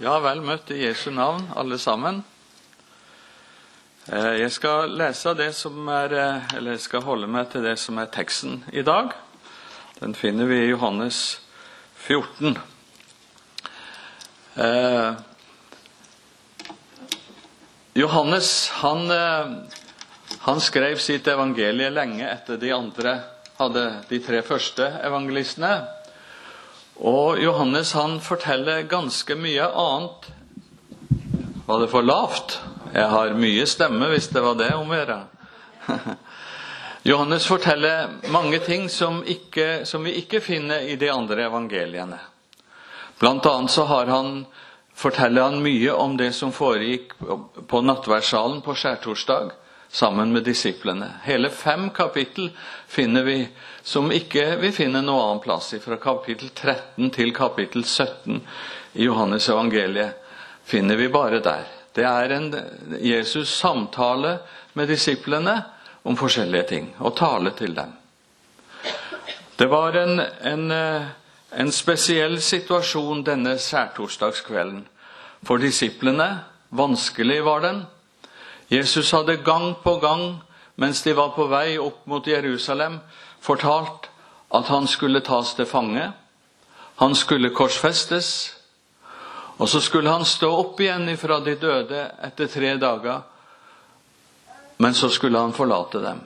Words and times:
Ja, 0.00 0.14
vel 0.24 0.38
møtt 0.40 0.70
i 0.72 0.78
Jesu 0.80 1.10
navn, 1.12 1.42
alle 1.60 1.76
sammen. 1.76 2.22
Eh, 4.08 4.38
jeg 4.40 4.52
skal 4.54 4.94
lese 4.96 5.34
det 5.36 5.50
som 5.52 5.90
er 5.92 6.14
eh, 6.16 6.54
Eller 6.56 6.78
jeg 6.78 6.84
skal 6.86 7.04
holde 7.04 7.28
meg 7.28 7.50
til 7.52 7.66
det 7.68 7.74
som 7.82 8.00
er 8.00 8.08
teksten 8.08 8.62
i 8.72 8.80
dag. 8.80 9.12
Den 9.98 10.16
finner 10.16 10.48
vi 10.48 10.62
i 10.62 10.70
Johannes 10.70 11.42
14. 12.06 12.56
Eh, 14.56 15.20
Johannes 18.00 18.50
han, 18.80 19.04
han 20.48 20.64
skrev 20.64 20.96
sitt 20.96 21.28
evangelie 21.28 21.92
lenge 21.92 22.24
etter 22.24 22.56
de 22.56 22.72
andre 22.72 23.18
hadde 23.60 23.88
de 24.08 24.24
tre 24.24 24.40
første 24.48 24.94
evangelistene. 25.04 25.99
Og 27.00 27.40
Johannes 27.40 27.92
han 27.96 28.18
forteller 28.20 28.82
ganske 28.82 29.34
mye 29.36 29.64
annet. 29.64 30.26
Var 31.66 31.80
det 31.80 31.88
for 31.88 32.04
lavt? 32.04 32.58
Jeg 32.92 33.06
har 33.08 33.32
mye 33.40 33.66
stemme, 33.66 34.10
hvis 34.12 34.28
det 34.28 34.42
var 34.44 34.58
det 34.58 34.72
om 34.76 34.90
å 34.90 34.98
gjøre. 34.98 35.20
Johannes 37.08 37.46
forteller 37.48 38.10
mange 38.28 38.58
ting 38.66 38.88
som, 38.92 39.22
ikke, 39.24 39.86
som, 39.88 40.04
vi 40.04 40.18
ikke 40.20 40.42
finner 40.44 40.84
i 40.84 40.98
de 41.00 41.08
andre 41.08 41.46
evangeliene. 41.48 42.18
Blant 43.20 43.46
annet 43.48 43.72
så 43.72 43.86
han, 43.88 44.44
forteller 44.92 45.48
han 45.48 45.62
mye 45.64 45.94
om 45.96 46.18
det 46.20 46.34
som 46.36 46.52
foregikk 46.52 47.16
på 47.68 47.80
nattverdssalen 47.80 48.60
på 48.60 48.76
skjærtorsdag 48.76 49.54
sammen 49.90 50.32
med 50.32 50.44
disiplene. 50.44 51.10
Hele 51.22 51.50
fem 51.50 51.90
kapittel 51.90 52.50
finner 52.88 53.22
vi 53.22 53.48
som 53.82 54.12
ikke 54.12 54.56
vi 54.60 54.70
finner 54.72 55.02
noe 55.02 55.22
annen 55.24 55.42
plass 55.42 55.72
i. 55.74 55.80
Fra 55.82 55.98
kapittel 55.98 56.52
13 56.54 57.10
til 57.10 57.34
kapittel 57.34 57.84
17 57.84 58.40
i 58.92 59.04
Johannes 59.04 59.48
evangeliet 59.48 60.16
finner 60.64 60.96
vi 60.96 61.08
bare 61.08 61.42
der. 61.42 61.66
Det 61.92 62.06
er 62.06 62.30
en 62.36 62.52
Jesus 63.02 63.50
samtale 63.50 64.38
med 64.78 64.88
disiplene 64.88 65.56
om 66.02 66.16
forskjellige 66.16 66.68
ting, 66.68 66.92
og 66.98 67.16
tale 67.18 67.50
til 67.58 67.74
dem. 67.74 67.90
Det 69.58 69.66
var 69.68 69.96
en, 69.98 70.20
en, 70.20 70.70
en 71.50 71.72
spesiell 71.74 72.38
situasjon 72.40 73.24
denne 73.26 73.58
særtorsdagskvelden. 73.60 74.86
For 75.44 75.60
disiplene 75.60 76.28
vanskelig 76.70 77.42
var 77.44 77.66
den. 77.66 77.82
Jesus 78.70 79.10
hadde 79.12 79.40
gang 79.42 79.74
på 79.82 79.96
gang 79.98 80.38
mens 80.80 81.02
de 81.02 81.12
var 81.12 81.34
på 81.34 81.44
vei 81.50 81.74
opp 81.78 82.06
mot 82.08 82.26
Jerusalem, 82.26 83.00
fortalt 83.42 84.06
at 84.54 84.70
han 84.70 84.86
skulle 84.88 85.20
tas 85.20 85.52
til 85.58 85.66
fange. 85.68 86.06
Han 87.02 87.14
skulle 87.14 87.50
korsfestes. 87.52 88.30
Og 89.60 89.68
så 89.68 89.80
skulle 89.84 90.08
han 90.08 90.24
stå 90.24 90.48
opp 90.56 90.80
igjen 90.80 91.08
ifra 91.12 91.40
de 91.44 91.56
døde 91.60 92.06
etter 92.24 92.48
tre 92.48 92.72
dager. 92.80 93.20
Men 94.80 94.96
så 94.96 95.10
skulle 95.12 95.38
han 95.38 95.52
forlate 95.52 96.00
dem. 96.00 96.24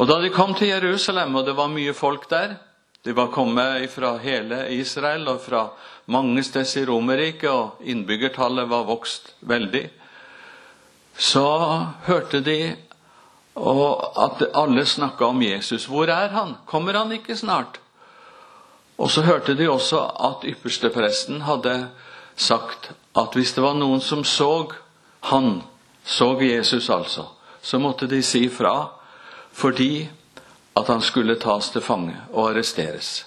Og 0.00 0.08
Da 0.08 0.20
de 0.20 0.30
kom 0.32 0.54
til 0.54 0.72
Jerusalem, 0.72 1.36
og 1.36 1.44
det 1.44 1.56
var 1.56 1.68
mye 1.68 1.92
folk 1.92 2.30
der 2.30 2.56
De 3.04 3.12
var 3.12 3.32
kommet 3.32 3.90
fra 3.90 4.18
hele 4.18 4.68
Israel 4.72 5.28
og 5.28 5.40
fra 5.40 5.70
mange 6.06 6.42
steder 6.42 6.82
i 6.82 6.86
Romerriket, 6.86 7.50
og 7.50 7.80
innbyggertallet 7.80 8.68
var 8.68 8.84
vokst 8.84 9.34
veldig 9.40 9.90
så 11.20 11.46
hørte 12.06 12.40
de 12.40 12.76
at 13.60 14.42
alle 14.56 14.86
snakka 14.86 15.24
om 15.24 15.42
Jesus. 15.42 15.84
Hvor 15.84 16.08
er 16.08 16.28
han? 16.32 16.54
Kommer 16.66 16.96
han 16.96 17.12
ikke 17.12 17.36
snart? 17.36 17.80
Og 18.98 19.10
så 19.10 19.22
hørte 19.22 19.54
de 19.54 19.68
også 19.68 20.00
at 20.00 20.44
ypperstepresten 20.48 21.42
hadde 21.44 21.88
sagt 22.36 22.90
at 23.16 23.36
hvis 23.36 23.52
det 23.52 23.64
var 23.64 23.76
noen 23.76 24.00
som 24.00 24.24
så 24.24 24.70
han, 25.28 25.62
så 26.04 26.40
Jesus 26.40 26.88
altså, 26.90 27.26
så 27.62 27.78
måtte 27.78 28.06
de 28.06 28.22
si 28.22 28.48
fra 28.48 28.88
fordi 29.52 30.08
at 30.76 30.86
han 30.86 31.02
skulle 31.02 31.36
tas 31.36 31.68
til 31.70 31.82
fange 31.82 32.16
og 32.32 32.50
arresteres. 32.50 33.26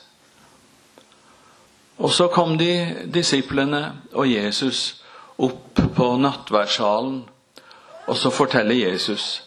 Og 1.97 2.09
så 2.13 2.27
kom 2.27 2.57
de 2.57 3.05
disiplene 3.13 3.91
og 4.13 4.31
Jesus 4.31 5.03
opp 5.37 5.77
på 5.95 6.07
nattverdssalen 6.17 7.21
og 8.07 8.17
så 8.17 8.31
forteller 8.33 8.75
Jesus 8.75 9.43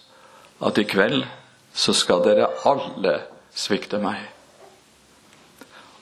at 0.65 0.78
i 0.78 0.87
kveld 0.89 1.25
så 1.77 1.93
skal 1.93 2.22
dere 2.25 2.49
alle 2.65 3.19
svikte 3.56 4.00
meg. 4.00 4.22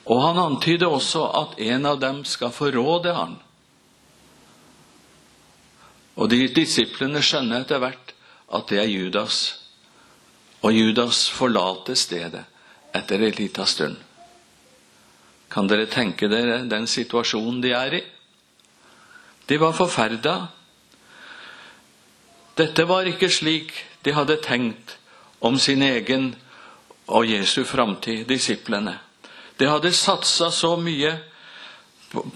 Og 0.05 0.21
han 0.21 0.39
antyder 0.39 0.91
også 0.91 1.25
at 1.41 1.59
en 1.65 1.85
av 1.89 1.99
dem 1.99 2.23
skal 2.29 2.53
forråde 2.53 3.13
han. 3.15 3.35
Og 6.15 6.29
de 6.31 6.45
disiplene 6.55 7.19
skjønner 7.25 7.65
etter 7.65 7.81
hvert 7.83 8.13
at 8.55 8.69
det 8.69 8.79
er 8.79 8.91
Judas. 8.91 9.39
Og 10.63 10.71
Judas 10.71 11.25
forlater 11.33 11.97
stedet 11.99 12.45
etter 12.95 13.19
en 13.19 13.35
liten 13.35 13.67
stund. 13.67 13.97
Kan 15.51 15.67
dere 15.67 15.89
tenke 15.91 16.29
dere 16.31 16.61
den 16.69 16.87
situasjonen 16.87 17.59
de 17.63 17.73
er 17.75 17.97
i? 17.99 18.03
De 19.45 19.57
var 19.61 19.75
forferda 19.77 20.37
dette 22.55 22.85
var 22.87 23.07
ikke 23.09 23.29
slik 23.31 23.73
de 24.05 24.13
hadde 24.15 24.37
tenkt 24.43 24.97
om 25.43 25.57
sin 25.59 25.81
egen 25.83 26.33
og 27.05 27.25
Jesu 27.27 27.63
framtid, 27.67 28.25
disiplene. 28.27 28.97
De 29.57 29.67
hadde 29.69 29.91
satsa 29.93 30.51
så 30.51 30.75
mye 30.79 31.11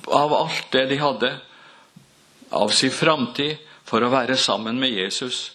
av 0.05 0.33
alt 0.33 0.71
det 0.71 0.85
de 0.91 0.97
hadde, 0.99 1.31
av 2.49 2.69
sin 2.69 2.91
framtid, 2.91 3.57
for 3.89 4.05
å 4.05 4.11
være 4.13 4.35
sammen 4.37 4.77
med 4.77 4.93
Jesus, 4.93 5.51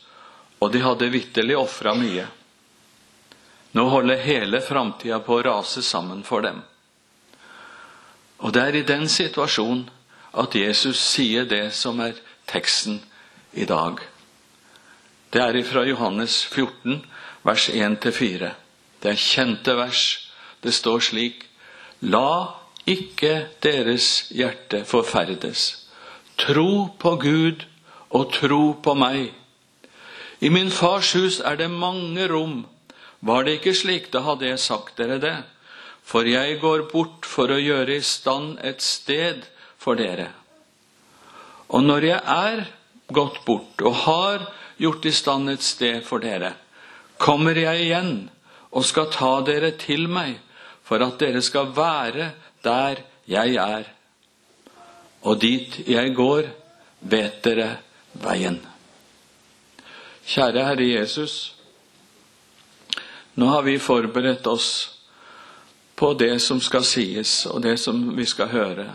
og 0.58 0.72
de 0.74 0.80
hadde 0.82 1.10
vitterlig 1.12 1.54
ofra 1.54 1.92
mye. 1.94 2.24
Nå 3.74 3.84
holder 3.90 4.22
hele 4.22 4.60
framtida 4.62 5.20
på 5.22 5.36
å 5.36 5.44
rase 5.46 5.82
sammen 5.82 6.24
for 6.26 6.42
dem. 6.42 6.58
Og 8.42 8.54
det 8.54 8.62
er 8.62 8.78
i 8.78 8.86
den 8.86 9.06
situasjonen 9.10 9.86
at 10.34 10.54
Jesus 10.58 10.98
sier 10.98 11.46
det 11.46 11.68
som 11.74 12.00
er 12.02 12.18
teksten 12.50 12.98
i 13.54 13.66
dag. 13.70 14.02
Det 15.34 15.42
er 15.42 15.64
fra 15.66 15.82
Johannes 15.82 16.44
14, 16.46 17.00
vers 17.42 17.64
1-4. 17.68 18.50
Det 19.02 19.08
er 19.10 19.16
kjente 19.18 19.72
vers. 19.74 20.02
Det 20.62 20.70
står 20.70 21.00
slik 21.02 21.40
La 22.06 22.54
ikke 22.86 23.48
deres 23.64 24.28
hjerte 24.30 24.84
forferdes. 24.86 25.88
Tro 26.38 26.86
på 27.02 27.16
Gud 27.18 27.64
og 28.14 28.30
tro 28.36 28.76
på 28.78 28.94
meg. 28.94 29.32
I 30.38 30.52
min 30.54 30.70
fars 30.70 31.10
hus 31.18 31.40
er 31.42 31.58
det 31.58 31.70
mange 31.72 32.28
rom. 32.30 32.62
Var 33.18 33.42
det 33.42 33.56
ikke 33.58 33.74
slik, 33.74 34.12
da 34.14 34.22
hadde 34.22 34.46
jeg 34.46 34.62
sagt 34.62 35.02
dere 35.02 35.18
det. 35.18 35.34
For 36.06 36.22
jeg 36.30 36.60
går 36.62 36.86
bort 36.94 37.26
for 37.26 37.50
å 37.50 37.58
gjøre 37.58 37.98
i 37.98 38.06
stand 38.06 38.60
et 38.62 38.86
sted 38.86 39.50
for 39.82 39.98
dere. 39.98 40.30
Og 41.74 41.82
når 41.82 42.10
jeg 42.12 42.22
er 42.22 42.66
gått 43.12 43.44
bort 43.44 43.82
og 43.82 43.94
har 44.04 44.46
gjort 44.76 45.06
i 45.06 45.12
stand 45.12 45.50
et 45.50 45.62
sted 45.62 46.04
for 46.06 46.22
dere. 46.24 46.54
Kommer 47.20 47.56
jeg 47.58 47.86
igjen 47.86 48.12
og 48.74 48.86
skal 48.86 49.10
ta 49.12 49.38
dere 49.46 49.74
til 49.78 50.08
meg, 50.10 50.38
for 50.84 51.00
at 51.04 51.18
dere 51.20 51.42
skal 51.44 51.70
være 51.76 52.32
der 52.64 53.04
jeg 53.30 53.56
er. 53.60 53.88
Og 55.24 55.40
dit 55.40 55.78
jeg 55.88 56.14
går, 56.16 56.50
vet 57.00 57.40
dere 57.44 57.68
veien. 58.20 58.58
Kjære 60.24 60.64
Herre 60.64 60.88
Jesus. 60.88 61.54
Nå 63.34 63.48
har 63.50 63.64
vi 63.66 63.78
forberedt 63.78 64.46
oss 64.46 64.68
på 65.94 66.12
det 66.18 66.38
som 66.42 66.60
skal 66.60 66.84
sies, 66.84 67.44
og 67.46 67.62
det 67.62 67.76
som 67.80 68.00
vi 68.16 68.26
skal 68.26 68.50
høre. 68.50 68.86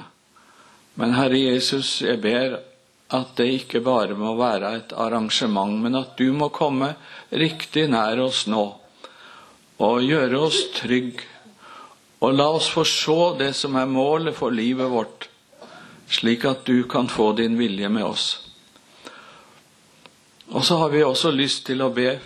Men 1.00 1.14
Herre 1.16 1.40
Jesus, 1.40 2.02
jeg 2.02 2.22
ber 2.22 2.60
at 3.10 3.34
det 3.40 3.48
ikke 3.64 3.82
bare 3.82 4.14
må 4.18 4.36
være 4.38 4.76
et 4.78 4.94
arrangement, 4.94 5.80
men 5.82 5.98
at 5.98 6.14
du 6.20 6.30
må 6.34 6.52
komme 6.54 6.94
riktig 7.32 7.88
nær 7.90 8.22
oss 8.22 8.46
nå 8.48 8.66
og 9.80 10.04
gjøre 10.04 10.42
oss 10.44 10.60
trygg. 10.76 11.24
Og 12.20 12.36
la 12.36 12.50
oss 12.52 12.68
få 12.70 12.84
se 12.84 13.18
det 13.40 13.54
som 13.56 13.78
er 13.80 13.90
målet 13.90 14.36
for 14.36 14.54
livet 14.54 14.92
vårt, 14.92 15.30
slik 16.12 16.46
at 16.46 16.66
du 16.68 16.84
kan 16.92 17.08
få 17.10 17.32
din 17.38 17.56
vilje 17.58 17.90
med 17.90 18.04
oss. 18.04 18.28
Og 20.50 20.66
så 20.66 20.78
har 20.82 20.90
vi 20.90 21.04
også 21.06 21.32
lyst 21.32 21.66
til 21.70 21.82
å 21.82 21.94
be 21.94 22.18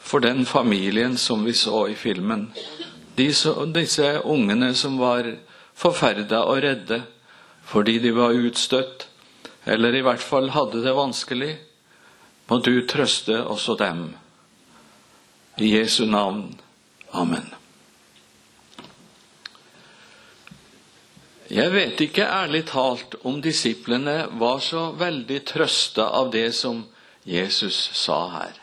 for 0.00 0.22
den 0.24 0.46
familien 0.46 1.16
som 1.18 1.44
vi 1.44 1.52
så 1.56 1.88
i 1.90 1.96
filmen. 1.98 2.48
Disse, 3.16 4.12
ungene 4.24 4.72
som 4.74 4.96
var 5.00 5.26
forferda 5.76 6.44
og 6.46 6.62
redde 6.64 7.02
fordi 7.70 7.98
de 8.02 8.10
var 8.16 8.34
utstøtt 8.34 9.09
eller 9.70 9.94
i 9.94 10.02
hvert 10.02 10.22
fall 10.22 10.50
hadde 10.50 10.82
det 10.82 10.96
vanskelig, 10.96 11.52
må 12.50 12.58
du 12.66 12.74
trøste 12.90 13.36
også 13.46 13.76
dem. 13.78 14.08
I 15.62 15.76
Jesu 15.76 16.06
navn. 16.10 16.48
Amen. 17.14 17.46
Jeg 21.50 21.70
vet 21.74 22.02
ikke 22.02 22.26
ærlig 22.26 22.64
talt 22.70 23.16
om 23.26 23.40
disiplene 23.42 24.24
var 24.38 24.60
så 24.62 24.90
veldig 24.98 25.40
trøsta 25.46 26.06
av 26.18 26.30
det 26.34 26.48
som 26.54 26.84
Jesus 27.26 27.78
sa 27.98 28.20
her. 28.34 28.54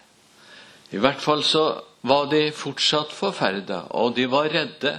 I 0.96 1.00
hvert 1.04 1.20
fall 1.24 1.44
så 1.44 1.66
var 2.08 2.30
de 2.32 2.48
fortsatt 2.56 3.12
forferda, 3.16 3.86
og 3.92 4.16
de 4.16 4.28
var 4.32 4.48
redde. 4.52 4.98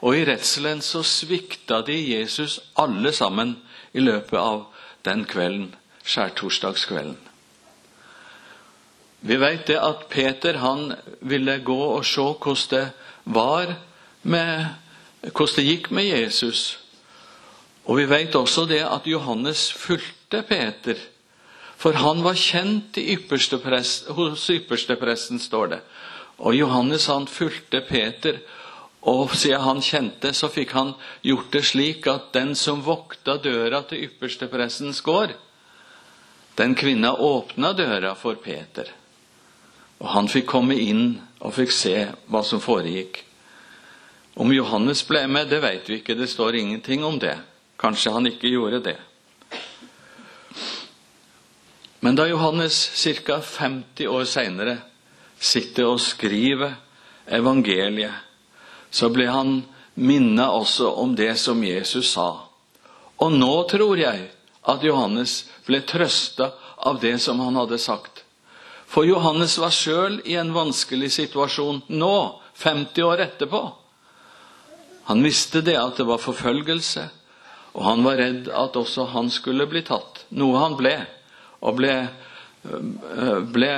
Og 0.00 0.16
i 0.16 0.24
redselen 0.28 0.80
så 0.84 1.02
svikta 1.04 1.82
de 1.84 1.96
Jesus 1.96 2.60
alle 2.80 3.12
sammen 3.12 3.56
i 3.92 4.04
løpet 4.04 4.40
av 4.40 4.66
den 5.08 5.24
kvelden, 5.24 5.72
skjærtorsdagskvelden. 6.04 7.18
Vi 9.20 9.36
vet 9.40 9.66
det 9.66 9.78
at 9.82 10.06
Peter 10.10 10.60
han 10.62 10.92
ville 11.26 11.58
gå 11.64 11.78
og 11.96 12.04
se 12.06 12.22
hvordan 12.22 12.68
det 12.70 12.84
var 13.24 13.74
med, 14.22 14.66
hvordan 15.22 15.56
det 15.56 15.64
gikk 15.66 15.90
med 15.90 16.06
Jesus. 16.06 16.78
Og 17.88 17.98
vi 17.98 18.04
vet 18.08 18.36
også 18.36 18.66
det 18.68 18.84
at 18.84 19.06
Johannes 19.08 19.72
fulgte 19.72 20.42
Peter, 20.42 20.94
for 21.78 21.96
han 21.96 22.22
var 22.24 22.36
kjent 22.38 22.98
ypperste 22.98 23.58
prest, 23.62 24.08
hos 24.10 24.48
ypperstepresten, 24.50 25.38
står 25.38 25.66
det. 25.66 25.80
Og 26.38 26.54
Johannes 26.54 27.06
han 27.06 27.26
fulgte 27.26 27.80
Peter, 27.88 28.38
og 29.08 29.34
siden 29.36 29.64
han 29.64 29.80
kjente, 29.84 30.34
så 30.36 30.50
fikk 30.52 30.74
han 30.76 30.92
gjort 31.24 31.52
det 31.54 31.64
slik 31.64 32.06
at 32.10 32.32
den 32.36 32.54
som 32.58 32.82
vokta 32.84 33.38
døra 33.40 33.82
til 33.88 34.04
yppersteprestens 34.08 35.00
gård, 35.06 35.32
den 36.58 36.74
kvinna 36.74 37.14
åpna 37.14 37.72
døra 37.78 38.14
for 38.18 38.40
Peter. 38.42 38.90
Og 40.02 40.10
han 40.12 40.28
fikk 40.30 40.48
komme 40.50 40.76
inn 40.78 41.18
og 41.38 41.54
fikk 41.54 41.72
se 41.74 41.94
hva 42.26 42.42
som 42.46 42.62
foregikk. 42.62 43.22
Om 44.38 44.52
Johannes 44.54 45.02
ble 45.06 45.24
med, 45.30 45.48
det 45.50 45.62
vet 45.62 45.88
vi 45.90 46.00
ikke. 46.00 46.18
Det 46.18 46.28
står 46.30 46.58
ingenting 46.58 47.04
om 47.06 47.18
det. 47.18 47.36
Kanskje 47.78 48.12
han 48.14 48.26
ikke 48.30 48.50
gjorde 48.50 48.82
det. 48.84 48.98
Men 52.00 52.18
da 52.18 52.28
Johannes 52.30 52.76
ca. 53.26 53.40
50 53.42 54.06
år 54.06 54.26
seinere 54.30 54.76
sitter 55.38 55.90
og 55.90 56.00
skriver 56.02 56.76
evangeliet, 57.34 58.27
så 58.90 59.10
ble 59.12 59.26
han 59.30 59.62
minnet 59.94 60.48
også 60.48 60.90
om 61.02 61.14
det 61.18 61.34
som 61.40 61.64
Jesus 61.64 62.12
sa. 62.14 62.30
Og 63.18 63.34
nå 63.34 63.52
tror 63.70 63.98
jeg 63.98 64.28
at 64.68 64.84
Johannes 64.84 65.42
ble 65.66 65.80
trøsta 65.86 66.52
av 66.86 67.00
det 67.02 67.16
som 67.22 67.40
han 67.40 67.56
hadde 67.58 67.80
sagt. 67.82 68.22
For 68.88 69.04
Johannes 69.04 69.58
var 69.60 69.74
sjøl 69.74 70.20
i 70.24 70.38
en 70.40 70.54
vanskelig 70.54 71.10
situasjon 71.18 71.82
nå, 71.92 72.40
50 72.58 73.04
år 73.04 73.24
etterpå. 73.26 73.60
Han 75.10 75.22
visste 75.24 75.60
det 75.64 75.76
at 75.80 75.98
det 76.00 76.06
var 76.08 76.22
forfølgelse, 76.22 77.04
og 77.76 77.84
han 77.84 78.02
var 78.04 78.18
redd 78.20 78.48
at 78.48 78.76
også 78.76 79.10
han 79.12 79.30
skulle 79.32 79.68
bli 79.68 79.82
tatt, 79.86 80.24
noe 80.36 80.60
han 80.60 80.76
ble, 80.78 80.94
og 81.60 81.78
ble, 81.78 81.94
øh, 82.68 83.38
ble 83.44 83.72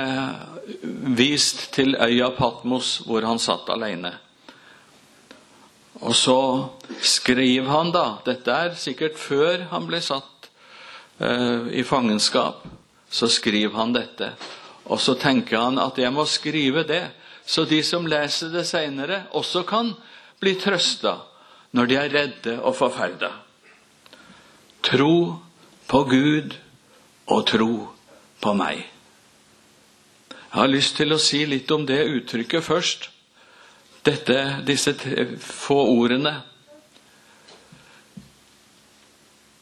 vist 1.17 1.69
til 1.75 1.95
øya 1.95 2.31
Patmos, 2.37 3.01
hvor 3.07 3.25
han 3.27 3.39
satt 3.39 3.69
alene. 3.73 4.13
Og 6.01 6.15
så 6.17 6.37
skriver 7.01 7.69
han 7.69 7.91
da 7.93 8.05
Dette 8.25 8.53
er 8.65 8.77
sikkert 8.79 9.19
før 9.21 9.67
han 9.71 9.85
ble 9.89 10.01
satt 10.01 10.49
uh, 11.21 11.69
i 11.69 11.83
fangenskap. 11.85 12.65
Så 13.11 13.29
skriver 13.29 13.75
han 13.77 13.93
dette. 13.93 14.31
Og 14.89 14.99
så 15.01 15.15
tenker 15.19 15.59
han 15.61 15.77
at 15.81 15.99
jeg 16.01 16.13
må 16.13 16.25
skrive 16.25 16.83
det, 16.87 17.03
så 17.45 17.65
de 17.69 17.81
som 17.83 18.07
leser 18.07 18.49
det 18.53 18.65
seinere, 18.69 19.25
også 19.37 19.63
kan 19.67 19.93
bli 20.41 20.55
trøsta 20.59 21.17
når 21.77 21.87
de 21.87 21.97
er 21.99 22.13
redde 22.15 22.57
og 22.59 22.75
forferda. 22.75 23.29
Tro 24.83 25.37
på 25.87 26.03
Gud 26.09 26.55
og 27.31 27.45
tro 27.47 27.73
på 28.41 28.53
meg. 28.57 28.81
Jeg 30.31 30.59
har 30.59 30.71
lyst 30.71 30.97
til 30.99 31.13
å 31.13 31.21
si 31.21 31.45
litt 31.47 31.71
om 31.71 31.85
det 31.87 32.01
uttrykket 32.09 32.65
først. 32.65 33.07
Dette, 34.05 34.37
disse 34.65 34.95
få 35.39 35.77
ordene. 35.93 36.41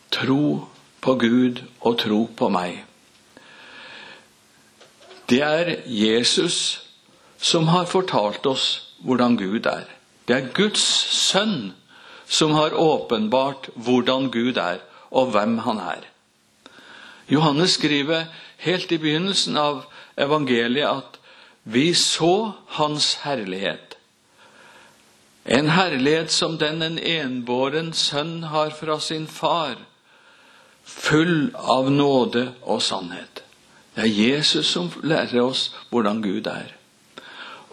Tro 0.09 0.67
på 1.03 1.15
Gud 1.19 1.63
og 1.81 1.97
tro 1.99 2.21
på 2.35 2.49
meg. 2.51 2.83
Det 5.29 5.41
er 5.45 5.75
Jesus 5.85 6.79
som 7.37 7.67
har 7.69 7.85
fortalt 7.85 8.47
oss 8.49 8.95
hvordan 9.05 9.37
Gud 9.39 9.67
er. 9.69 9.85
Det 10.25 10.35
er 10.35 10.49
Guds 10.55 10.83
sønn 11.15 11.73
som 12.29 12.53
har 12.57 12.75
åpenbart 12.77 13.69
hvordan 13.75 14.29
Gud 14.31 14.57
er, 14.61 14.79
og 15.09 15.31
hvem 15.33 15.57
han 15.65 15.79
er. 15.81 16.03
Johannes 17.29 17.77
skriver 17.77 18.27
helt 18.61 18.91
i 18.91 18.97
begynnelsen 19.01 19.57
av 19.57 19.85
evangeliet 20.17 20.89
at 20.89 21.17
vi 21.63 21.93
så 21.93 22.51
Hans 22.77 23.15
herlighet. 23.23 23.88
En 25.49 25.69
herlighet 25.73 26.31
som 26.31 26.57
den 26.61 26.83
en 26.85 26.99
enbåren 27.01 27.89
sønn 27.97 28.43
har 28.51 28.69
fra 28.77 28.99
sin 29.01 29.25
far, 29.27 29.79
full 30.85 31.49
av 31.57 31.89
nåde 31.91 32.51
og 32.61 32.83
sannhet. 32.85 33.41
Det 33.95 34.05
er 34.05 34.13
Jesus 34.13 34.69
som 34.69 34.91
lærer 35.01 35.41
oss 35.41 35.71
hvordan 35.89 36.21
Gud 36.21 36.45
er. 36.47 36.75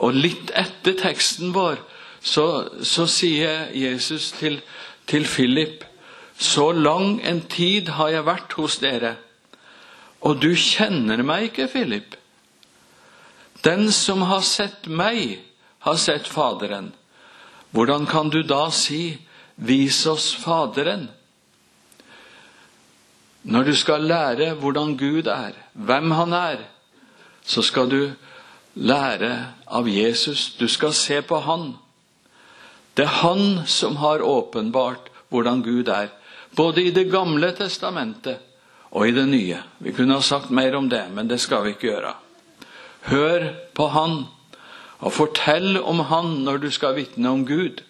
Og 0.01 0.17
litt 0.17 0.51
etter 0.57 0.97
teksten 0.97 1.53
vår 1.53 1.77
så, 2.25 2.47
så 2.81 3.05
sier 3.09 3.69
Jesus 3.77 4.33
til, 4.39 4.61
til 5.07 5.29
Philip 5.29 5.85
Så 6.39 6.73
lang 6.73 7.21
en 7.25 7.41
tid 7.49 7.89
har 7.97 8.11
jeg 8.13 8.25
vært 8.27 8.53
hos 8.59 8.75
dere, 8.83 9.15
og 10.21 10.43
du 10.43 10.51
kjenner 10.53 11.23
meg 11.25 11.47
ikke, 11.49 11.69
Philip. 11.73 12.17
Den 13.65 13.89
som 13.93 14.21
har 14.29 14.43
sett 14.45 14.85
meg, 14.85 15.39
har 15.81 15.97
sett 15.97 16.29
Faderen. 16.29 16.91
Hvordan 17.71 18.07
kan 18.07 18.31
du 18.31 18.43
da 18.43 18.71
si, 18.71 19.19
vis 19.57 20.07
oss 20.07 20.35
Faderen? 20.35 21.09
Når 23.47 23.63
du 23.63 23.75
skal 23.77 24.03
lære 24.03 24.55
hvordan 24.59 24.97
Gud 24.99 25.27
er, 25.31 25.55
hvem 25.73 26.11
han 26.11 26.33
er, 26.33 26.65
så 27.47 27.63
skal 27.63 27.91
du 27.91 28.01
lære 28.75 29.33
av 29.67 29.89
Jesus. 29.89 30.57
Du 30.59 30.69
skal 30.69 30.93
se 30.93 31.21
på 31.23 31.39
Han. 31.41 31.75
Det 32.97 33.05
er 33.05 33.21
Han 33.23 33.67
som 33.67 33.97
har 33.97 34.23
åpenbart 34.23 35.11
hvordan 35.29 35.63
Gud 35.63 35.89
er, 35.89 36.09
både 36.57 36.85
i 36.85 36.91
Det 36.91 37.11
gamle 37.11 37.53
testamentet 37.53 38.39
og 38.91 39.09
i 39.09 39.13
Det 39.13 39.29
nye. 39.29 39.63
Vi 39.79 39.93
kunne 39.93 40.15
ha 40.15 40.21
sagt 40.21 40.51
mer 40.51 40.77
om 40.77 40.89
det, 40.89 41.05
men 41.15 41.29
det 41.29 41.41
skal 41.41 41.65
vi 41.65 41.69
ikke 41.77 41.91
gjøre. 41.91 42.15
Hør 43.01 43.53
på 43.75 43.87
Han, 43.87 44.25
og 44.99 45.13
fortell 45.13 45.83
om 45.83 46.01
Han 46.11 46.25
når 46.47 46.57
du 46.57 46.71
skal 46.71 46.97
vitne 46.97 47.29
om 47.29 47.47
Gud. 47.47 47.83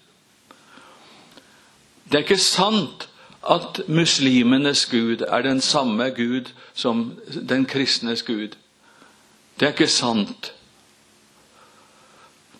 Det 2.04 2.14
er 2.14 2.25
ikke 2.25 2.38
sant 2.38 3.08
at 3.50 3.80
muslimenes 3.88 4.86
Gud 4.86 5.22
er 5.28 5.42
den 5.42 5.60
samme 5.60 6.10
Gud 6.10 6.52
som 6.75 7.18
den 7.48 7.66
kristnes 7.66 8.22
Gud. 8.22 8.56
Det 9.60 9.66
er 9.66 9.75
ikke 9.75 9.86
sant. 9.86 10.52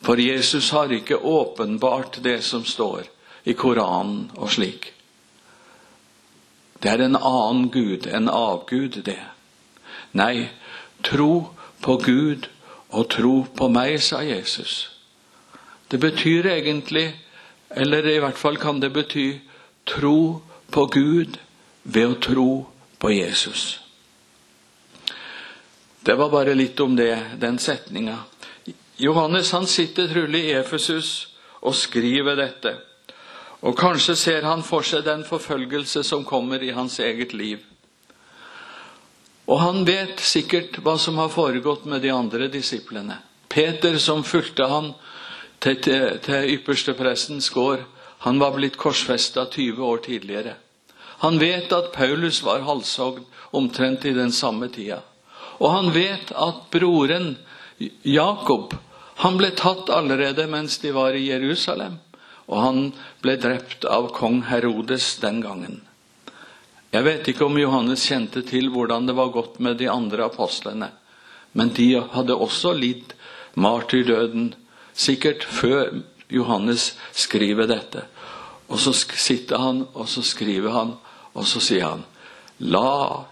For 0.03 0.21
Jesus 0.21 0.71
har 0.71 0.93
ikke 0.93 1.19
åpenbart 1.19 2.21
det 2.25 2.45
som 2.45 2.65
står 2.65 3.03
i 3.45 3.53
Koranen 3.53 4.31
og 4.37 4.51
slik. 4.51 4.93
Det 6.83 6.91
er 6.91 7.03
en 7.05 7.17
annen 7.17 7.71
Gud, 7.71 8.07
en 8.07 8.29
avgud, 8.29 9.03
det. 9.03 9.19
Nei, 10.13 10.49
tro 11.03 11.49
på 11.83 11.97
Gud 12.05 12.47
og 12.97 13.09
tro 13.13 13.35
på 13.57 13.69
meg, 13.69 14.01
sa 14.01 14.23
Jesus. 14.25 14.89
Det 15.91 16.01
betyr 16.01 16.49
egentlig, 16.51 17.11
eller 17.71 18.09
i 18.09 18.19
hvert 18.23 18.39
fall 18.39 18.57
kan 18.57 18.81
det 18.81 18.93
bety, 18.95 19.39
tro 19.87 20.43
på 20.73 20.87
Gud 20.93 21.37
ved 21.85 22.07
å 22.09 22.21
tro 22.21 22.51
på 22.99 23.13
Jesus. 23.13 23.77
Det 26.07 26.15
var 26.15 26.31
bare 26.31 26.55
litt 26.55 26.81
om 26.81 26.97
det, 26.97 27.13
den 27.43 27.59
setninga. 27.59 28.19
Johannes 28.97 29.53
han 29.53 29.67
sitter 29.67 30.09
trolig 30.09 30.45
i 30.49 30.57
Efesus 30.57 31.29
og 31.61 31.75
skriver 31.77 32.39
dette. 32.39 32.77
Og 33.67 33.77
kanskje 33.77 34.17
ser 34.17 34.47
han 34.47 34.63
for 34.63 34.87
seg 34.87 35.05
den 35.05 35.25
forfølgelse 35.27 36.05
som 36.07 36.25
kommer 36.25 36.63
i 36.63 36.73
hans 36.77 36.99
eget 37.03 37.35
liv. 37.35 37.59
Og 39.47 39.61
han 39.63 39.85
vet 39.87 40.21
sikkert 40.21 40.81
hva 40.83 40.97
som 40.99 41.19
har 41.23 41.31
foregått 41.31 41.85
med 41.87 42.03
de 42.03 42.11
andre 42.11 42.49
disiplene. 42.51 43.21
Peter, 43.49 43.99
som 43.99 44.25
fulgte 44.27 44.67
han 44.67 44.93
til, 45.63 45.79
til, 45.83 46.19
til 46.25 46.57
yppersteprestens 46.57 47.51
gård, 47.55 47.85
han 48.27 48.41
var 48.43 48.57
blitt 48.57 48.79
korsfesta 48.81 49.47
20 49.53 49.85
år 49.87 50.03
tidligere. 50.07 50.57
Han 51.23 51.39
vet 51.39 51.73
at 51.73 51.93
Paulus 51.95 52.43
var 52.45 52.67
halshogd 52.67 53.23
omtrent 53.57 54.05
i 54.05 54.17
den 54.17 54.33
samme 54.33 54.69
tida. 54.69 55.01
Og 55.63 55.71
han 55.73 55.93
vet 55.95 56.33
at 56.35 56.67
broren 56.75 57.37
Jakob 58.03 58.75
han 59.23 59.39
ble 59.41 59.49
tatt 59.57 59.89
allerede 59.93 60.45
mens 60.51 60.77
de 60.83 60.93
var 60.93 61.17
i 61.17 61.29
Jerusalem. 61.31 62.01
og 62.47 62.61
han 62.63 62.93
ble 63.23 63.35
drept 63.43 63.85
av 63.91 64.13
kong 64.15 64.45
Herodes 64.47 65.17
den 65.19 65.41
gangen. 65.43 65.81
Jeg 66.95 67.05
vet 67.05 67.29
ikke 67.29 67.47
om 67.49 67.59
Johannes 67.59 68.05
kjente 68.09 68.43
til 68.47 68.71
hvordan 68.73 69.09
det 69.09 69.17
var 69.19 69.33
gått 69.35 69.59
med 69.61 69.79
de 69.81 69.89
andre 69.91 70.29
apostlene, 70.31 70.91
men 71.57 71.73
de 71.75 71.89
hadde 72.13 72.37
også 72.37 72.73
lidd 72.77 73.15
martyrdøden, 73.57 74.53
sikkert 74.97 75.45
før 75.45 75.91
Johannes 76.33 76.95
skriver 77.13 77.69
dette. 77.69 78.07
Og 78.69 78.81
så 78.81 78.93
sitter 78.97 79.61
han, 79.61 79.85
og 79.95 80.09
så 80.09 80.23
skriver 80.25 80.73
han, 80.75 80.95
og 81.37 81.47
så 81.47 81.61
sier 81.63 81.91
han 81.91 82.05
La, 82.59 83.27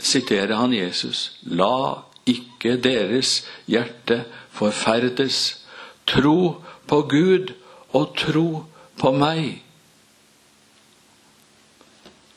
siterer 0.00 0.54
han 0.56 0.72
Jesus, 0.72 1.34
la 1.44 2.00
ikke 2.24 2.78
deres 2.80 3.42
hjerte 3.68 4.22
forferdes. 4.54 5.60
Tro 6.08 6.64
på 6.88 7.00
Gud 7.08 7.52
og 7.92 8.14
tro 8.16 8.64
på 9.00 9.12
meg. 9.12 9.60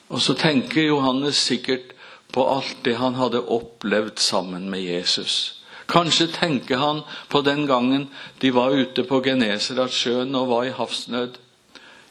Og 0.10 0.22
så 0.24 0.36
tenker 0.40 0.88
Johannes 0.88 1.40
sikkert 1.50 1.94
på 2.32 2.44
alt 2.48 2.84
det 2.86 2.98
han 3.00 3.18
hadde 3.20 3.44
opplevd 3.44 4.20
sammen 4.20 4.70
med 4.72 4.84
Jesus. 4.86 5.58
Kanskje 5.88 6.28
tenker 6.32 6.80
han 6.82 7.02
på 7.32 7.42
den 7.42 7.66
gangen 7.68 8.08
de 8.42 8.52
var 8.52 8.76
ute 8.76 9.04
på 9.08 9.22
Genesaratsjøen 9.24 10.36
og 10.36 10.50
var 10.52 10.68
i 10.68 10.76
havsnød. 10.76 11.38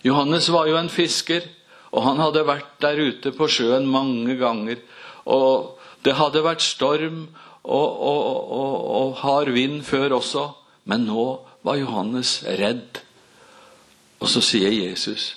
Johannes 0.05 0.49
var 0.53 0.69
jo 0.69 0.79
en 0.81 0.93
fisker, 0.93 1.45
og 1.93 2.05
han 2.05 2.21
hadde 2.21 2.47
vært 2.49 2.76
der 2.81 3.00
ute 3.00 3.33
på 3.37 3.49
sjøen 3.49 3.88
mange 3.88 4.37
ganger. 4.41 4.81
Og 5.25 5.76
det 6.05 6.17
hadde 6.17 6.45
vært 6.45 6.65
storm 6.65 7.26
og, 7.67 7.88
og, 8.00 8.21
og, 8.57 8.76
og 9.00 9.17
hard 9.25 9.50
vind 9.57 9.83
før 9.85 10.19
også, 10.21 10.49
men 10.87 11.09
nå 11.09 11.26
var 11.67 11.81
Johannes 11.81 12.38
redd. 12.47 13.03
Og 14.21 14.31
så 14.31 14.41
sier 14.41 14.73
Jesus, 14.73 15.37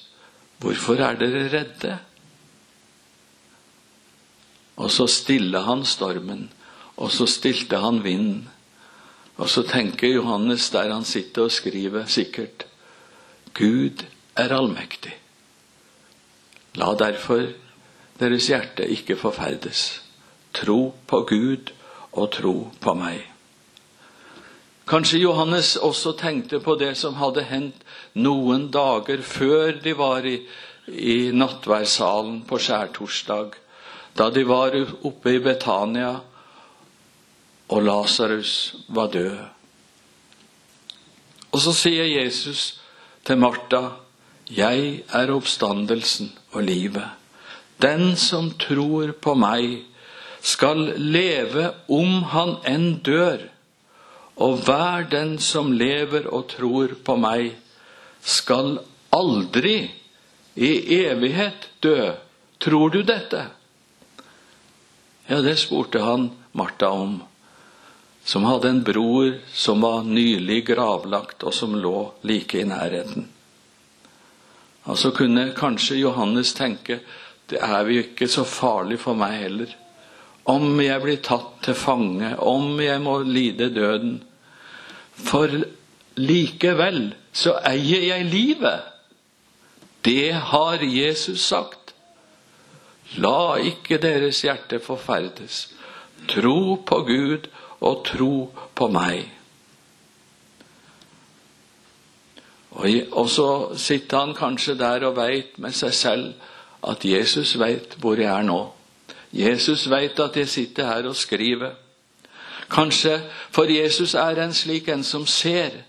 'Hvorfor 0.60 1.00
er 1.00 1.16
dere 1.20 1.48
redde?' 1.52 2.09
Og 4.80 4.92
så 4.92 5.08
stiller 5.12 5.68
han 5.68 5.84
stormen, 5.86 6.48
og 6.98 7.12
så 7.12 7.28
stilte 7.28 7.82
han 7.84 8.04
vinden. 8.04 8.48
Og 9.40 9.50
så 9.50 9.64
tenker 9.68 10.08
Johannes, 10.08 10.70
der 10.70 10.92
han 10.94 11.04
sitter 11.08 11.48
og 11.48 11.52
skriver, 11.52 12.06
sikkert 12.08 12.66
Gud 13.54 14.06
er 14.36 14.54
allmektig. 14.56 15.16
La 16.80 16.94
derfor 16.96 17.50
deres 18.20 18.48
hjerte 18.48 18.88
ikke 18.88 19.18
forferdes. 19.20 20.02
Tro 20.54 20.94
på 21.08 21.22
Gud 21.28 21.72
og 22.12 22.32
tro 22.36 22.56
på 22.82 22.94
meg. 23.00 23.24
Kanskje 24.90 25.22
Johannes 25.22 25.76
også 25.76 26.16
tenkte 26.18 26.60
på 26.60 26.74
det 26.80 26.96
som 26.98 27.20
hadde 27.20 27.46
hendt 27.46 27.84
noen 28.18 28.70
dager 28.74 29.22
før 29.22 29.76
de 29.84 29.94
var 29.98 30.26
i, 30.26 30.40
i 30.90 31.18
nattverdssalen 31.36 32.42
på 32.50 32.58
skjærtorsdag, 32.58 33.54
da 34.18 34.30
de 34.30 34.44
var 34.44 34.76
oppe 35.08 35.36
i 35.36 35.44
Betania 35.44 36.12
og 37.70 37.86
Lasarus 37.86 38.76
var 38.88 39.12
død. 39.14 39.38
Og 41.50 41.62
så 41.62 41.74
sier 41.74 42.06
Jesus 42.10 42.80
til 43.26 43.40
Martha 43.42 43.84
jeg 44.50 45.04
er 45.14 45.30
oppstandelsen 45.30 46.32
og 46.58 46.64
livet. 46.66 47.06
Den 47.82 48.16
som 48.18 48.50
tror 48.58 49.14
på 49.22 49.36
meg, 49.38 49.86
skal 50.42 50.96
leve 50.98 51.68
om 51.92 52.24
han 52.32 52.56
enn 52.68 52.88
dør. 53.04 53.44
Og 54.40 54.64
hver 54.66 55.06
den 55.12 55.36
som 55.44 55.74
lever 55.76 56.30
og 56.32 56.48
tror 56.56 56.96
på 57.06 57.16
meg, 57.20 57.58
skal 58.24 58.80
aldri 59.14 59.92
i 60.56 60.72
evighet 61.04 61.70
dø. 61.84 62.14
Tror 62.60 62.90
du 62.96 63.02
dette? 63.04 63.46
Ja, 65.30 65.42
det 65.46 65.60
spurte 65.62 66.00
han 66.02 66.32
Martha 66.58 66.90
om, 66.90 67.20
som 68.24 68.48
hadde 68.50 68.70
en 68.70 68.84
bror 68.84 69.36
som 69.54 69.82
var 69.86 70.04
nylig 70.04 70.64
gravlagt, 70.68 71.44
og 71.46 71.54
som 71.54 71.76
lå 71.78 72.12
like 72.26 72.58
i 72.58 72.66
nærheten. 72.66 73.28
Og 74.90 74.98
så 74.98 75.12
kunne 75.14 75.52
kanskje 75.54 76.00
Johannes 76.02 76.56
tenke 76.58 77.04
det 77.50 77.62
er 77.62 77.86
jo 77.86 78.02
ikke 78.02 78.28
så 78.30 78.44
farlig 78.46 79.00
for 79.02 79.18
meg 79.18 79.36
heller. 79.44 79.72
Om 80.50 80.82
jeg 80.82 81.02
blir 81.02 81.22
tatt 81.26 81.64
til 81.66 81.78
fange, 81.78 82.36
om 82.42 82.80
jeg 82.82 83.02
må 83.02 83.20
lide 83.26 83.70
døden. 83.74 84.20
For 85.14 85.50
likevel 86.18 87.12
så 87.34 87.56
eier 87.70 88.06
jeg 88.06 88.30
livet. 88.30 88.86
Det 90.06 90.34
har 90.54 90.86
Jesus 90.86 91.46
sagt. 91.46 91.79
La 93.18 93.58
ikke 93.58 93.98
deres 93.98 94.42
hjerte 94.46 94.80
forferdes. 94.80 95.70
Tro 96.30 96.76
på 96.86 97.02
Gud 97.08 97.50
og 97.80 98.04
tro 98.06 98.34
på 98.76 98.88
meg. 98.94 99.26
Og 103.12 103.30
så 103.30 103.50
sitter 103.78 104.20
han 104.20 104.36
kanskje 104.38 104.78
der 104.78 105.08
og 105.08 105.18
veit 105.18 105.58
med 105.58 105.74
seg 105.76 105.94
selv 105.94 106.34
at 106.86 107.06
Jesus 107.06 107.58
veit 107.60 107.98
hvor 108.00 108.20
jeg 108.20 108.30
er 108.30 108.46
nå. 108.46 108.60
Jesus 109.34 109.90
veit 109.90 110.20
at 110.20 110.38
jeg 110.38 110.50
sitter 110.50 110.88
her 110.88 111.10
og 111.10 111.16
skriver. 111.16 111.74
Kanskje, 112.70 113.18
for 113.52 113.66
Jesus 113.66 114.14
er 114.14 114.44
en 114.44 114.54
slik 114.54 114.88
en 114.88 115.04
som 115.04 115.26
ser. 115.26 115.82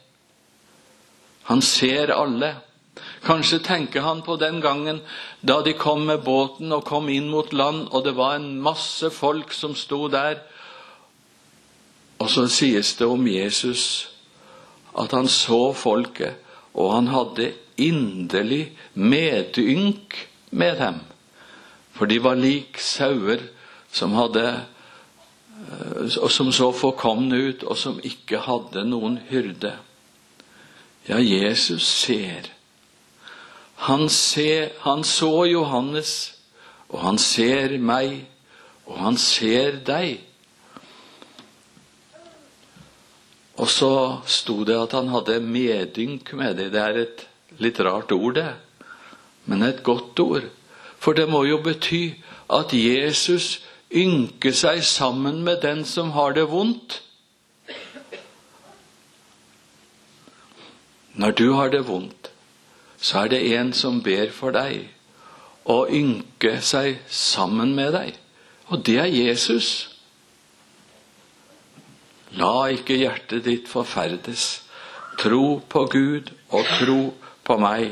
Han 1.45 1.62
ser 1.62 2.12
alle. 2.15 2.55
Kanskje 3.25 3.59
tenker 3.65 4.00
han 4.00 4.23
på 4.23 4.37
den 4.41 4.61
gangen 4.61 5.00
da 5.41 5.61
de 5.62 5.75
kom 5.77 6.07
med 6.09 6.23
båten 6.25 6.73
og 6.73 6.87
kom 6.89 7.09
inn 7.12 7.29
mot 7.29 7.53
land, 7.53 7.89
og 7.91 8.05
det 8.05 8.17
var 8.17 8.39
en 8.39 8.55
masse 8.61 9.11
folk 9.12 9.53
som 9.53 9.75
sto 9.77 10.07
der. 10.09 10.41
Og 12.21 12.31
så 12.31 12.47
sies 12.49 12.95
det 12.97 13.09
om 13.09 13.27
Jesus 13.29 14.09
at 14.99 15.12
han 15.12 15.29
så 15.29 15.73
folket 15.77 16.41
og 16.75 16.93
han 16.95 17.11
hadde 17.11 17.53
inderlig 17.81 18.71
medynk 18.95 20.17
med 20.50 20.79
dem. 20.79 21.00
For 21.93 22.07
de 22.07 22.21
var 22.23 22.39
lik 22.39 22.79
sauer 22.81 23.43
som 23.93 24.15
hadde 24.15 24.45
eh, 24.47 26.19
og 26.23 26.31
som 26.31 26.53
så 26.55 26.71
forkomne 26.73 27.37
ut, 27.50 27.65
og 27.65 27.77
som 27.79 27.99
ikke 28.03 28.45
hadde 28.47 28.87
noen 28.87 29.19
hyrde. 29.31 29.75
Ja, 31.09 31.19
Jesus 31.19 31.83
ser. 31.89 32.53
Han, 33.87 34.08
ser, 34.12 34.72
han 34.84 35.04
så 35.04 35.46
Johannes, 35.49 36.34
og 36.90 37.00
han 37.00 37.18
ser 37.18 37.78
meg, 37.78 38.26
og 38.84 38.99
han 39.00 39.16
ser 39.16 39.78
deg. 39.87 40.18
Og 43.60 43.68
så 43.68 43.92
sto 44.28 44.62
det 44.68 44.76
at 44.76 44.96
han 44.96 45.10
hadde 45.12 45.40
medynk 45.44 46.32
med 46.37 46.56
det. 46.60 46.70
Det 46.72 46.80
er 46.80 47.00
et 47.02 47.26
litt 47.60 47.80
rart 47.84 48.12
ord, 48.12 48.34
det. 48.37 48.52
Men 49.44 49.64
et 49.66 49.82
godt 49.84 50.20
ord. 50.20 50.49
For 51.00 51.16
det 51.16 51.28
må 51.28 51.44
jo 51.49 51.60
bety 51.64 52.20
at 52.52 52.72
Jesus 52.76 53.60
ynker 53.90 54.54
seg 54.56 54.82
sammen 54.87 55.42
med 55.44 55.62
den 55.64 55.84
som 55.88 56.12
har 56.16 56.34
det 56.37 56.46
vondt. 56.50 57.00
Når 61.20 61.37
du 61.37 61.52
har 61.52 61.72
det 61.72 61.82
vondt, 61.88 62.29
så 63.00 63.25
er 63.25 63.33
det 63.33 63.45
en 63.57 63.73
som 63.73 64.02
ber 64.04 64.30
for 64.35 64.52
deg, 64.54 64.85
og 65.64 65.92
ynker 65.95 66.61
seg 66.64 66.99
sammen 67.09 67.73
med 67.76 67.95
deg. 67.97 68.19
Og 68.71 68.85
det 68.87 68.99
er 69.02 69.11
Jesus. 69.11 69.88
La 72.38 72.69
ikke 72.71 72.99
hjertet 73.00 73.45
ditt 73.47 73.69
forferdes. 73.69 74.62
Tro 75.21 75.61
på 75.69 75.85
Gud 75.90 76.30
og 76.54 76.69
tro 76.78 77.00
på 77.45 77.57
meg. 77.61 77.90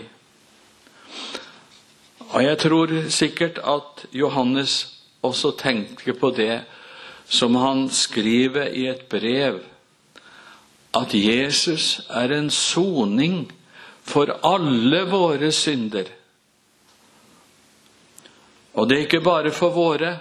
Og 2.28 2.44
jeg 2.44 2.58
tror 2.60 2.92
sikkert 3.10 3.58
at 3.64 4.04
Johannes 4.12 4.80
også 5.24 5.54
tenker 5.58 6.14
på 6.20 6.30
det 6.36 6.62
som 7.28 7.56
han 7.60 7.88
skriver 7.92 8.70
i 8.72 8.86
et 8.88 9.08
brev, 9.10 9.60
at 10.96 11.12
Jesus 11.12 12.00
er 12.08 12.32
en 12.32 12.50
soning 12.50 13.48
for 14.08 14.32
alle 14.46 15.04
våre 15.10 15.52
synder. 15.52 16.08
Og 18.78 18.88
det 18.88 18.96
er 18.96 19.06
ikke 19.08 19.24
bare 19.24 19.52
for 19.52 19.74
våre, 19.74 20.14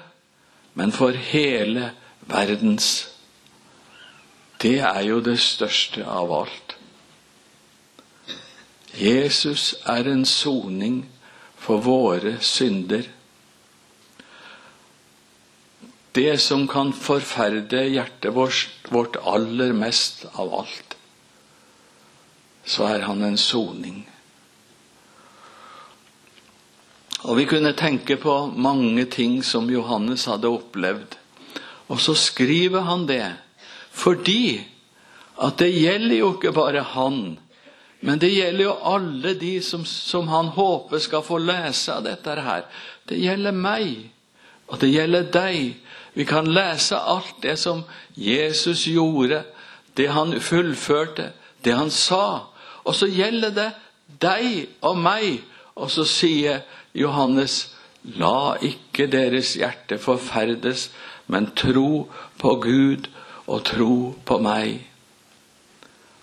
men 0.77 0.91
for 0.91 1.15
hele 1.31 1.91
verdens 2.27 3.07
det 4.61 4.79
er 4.81 5.03
jo 5.05 5.19
det 5.21 5.37
største 5.41 6.01
av 6.01 6.31
alt. 6.33 6.73
Jesus 8.97 9.75
er 9.85 10.09
en 10.09 10.25
soning 10.25 11.03
for 11.61 11.83
våre 11.85 12.37
synder. 12.41 13.05
Det 16.17 16.39
som 16.41 16.65
kan 16.67 16.89
forferde 16.97 17.83
hjertet 17.91 18.33
vårt 18.33 19.19
aller 19.21 19.75
mest 19.77 20.25
av 20.33 20.55
alt, 20.63 20.86
så 22.67 22.83
er 22.91 23.07
han 23.07 23.23
en 23.23 23.37
soning. 23.39 24.01
Og 27.23 27.37
vi 27.39 27.47
kunne 27.49 27.73
tenke 27.73 28.19
på 28.19 28.35
mange 28.55 29.05
ting 29.09 29.39
som 29.43 29.69
Johannes 29.71 30.27
hadde 30.29 30.51
opplevd. 30.51 31.17
Og 31.87 31.99
så 32.03 32.15
skriver 32.19 32.85
han 32.87 33.07
det 33.07 33.25
fordi 33.97 34.61
at 35.41 35.57
det 35.57 35.71
gjelder 35.73 36.19
jo 36.19 36.27
ikke 36.35 36.51
bare 36.53 36.83
han, 36.85 37.39
men 38.05 38.19
det 38.21 38.29
gjelder 38.29 38.63
jo 38.63 38.75
alle 38.85 39.33
de 39.33 39.55
som, 39.65 39.85
som 39.85 40.27
han 40.29 40.51
håper 40.53 41.01
skal 41.01 41.23
få 41.25 41.39
lese 41.41 41.95
av 41.95 42.03
dette 42.05 42.35
her. 42.45 42.67
Det 43.09 43.17
gjelder 43.17 43.57
meg, 43.57 44.11
og 44.69 44.81
det 44.81 44.91
gjelder 44.91 45.31
deg. 45.33 45.79
Vi 46.13 46.25
kan 46.29 46.49
lese 46.53 46.97
alt 46.97 47.41
det 47.41 47.55
som 47.57 47.83
Jesus 48.13 48.85
gjorde, 48.85 49.43
det 49.97 50.11
han 50.13 50.35
fullførte, 50.41 51.31
det 51.65 51.73
han 51.73 51.89
sa. 51.93 52.53
Og 52.87 52.95
så 52.95 53.09
gjelder 53.11 53.51
det 53.55 53.69
deg 54.23 54.67
og 54.81 54.97
meg. 54.99 55.41
Og 55.75 55.91
så 55.93 56.07
sier 56.07 56.63
Johannes, 56.97 57.67
la 58.17 58.55
ikke 58.63 59.09
deres 59.11 59.53
hjerte 59.59 59.99
forferdes, 60.01 60.87
men 61.27 61.51
tro 61.59 62.07
på 62.39 62.53
Gud 62.63 63.09
og 63.47 63.65
tro 63.67 63.97
på 64.25 64.39
meg. 64.41 64.79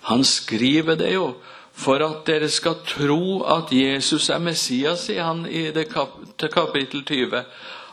Han 0.09 0.23
skriver 0.25 0.97
det 0.99 1.13
jo 1.13 1.35
for 1.75 1.99
at 2.05 2.23
dere 2.27 2.49
skal 2.49 2.77
tro 2.87 3.43
at 3.43 3.71
Jesus 3.73 4.29
er 4.29 4.39
Messias, 4.39 5.07
sier 5.07 5.25
han 5.27 5.45
i 5.49 5.71
kap 5.89 6.13
kapittel 6.53 7.03
20. 7.05 7.41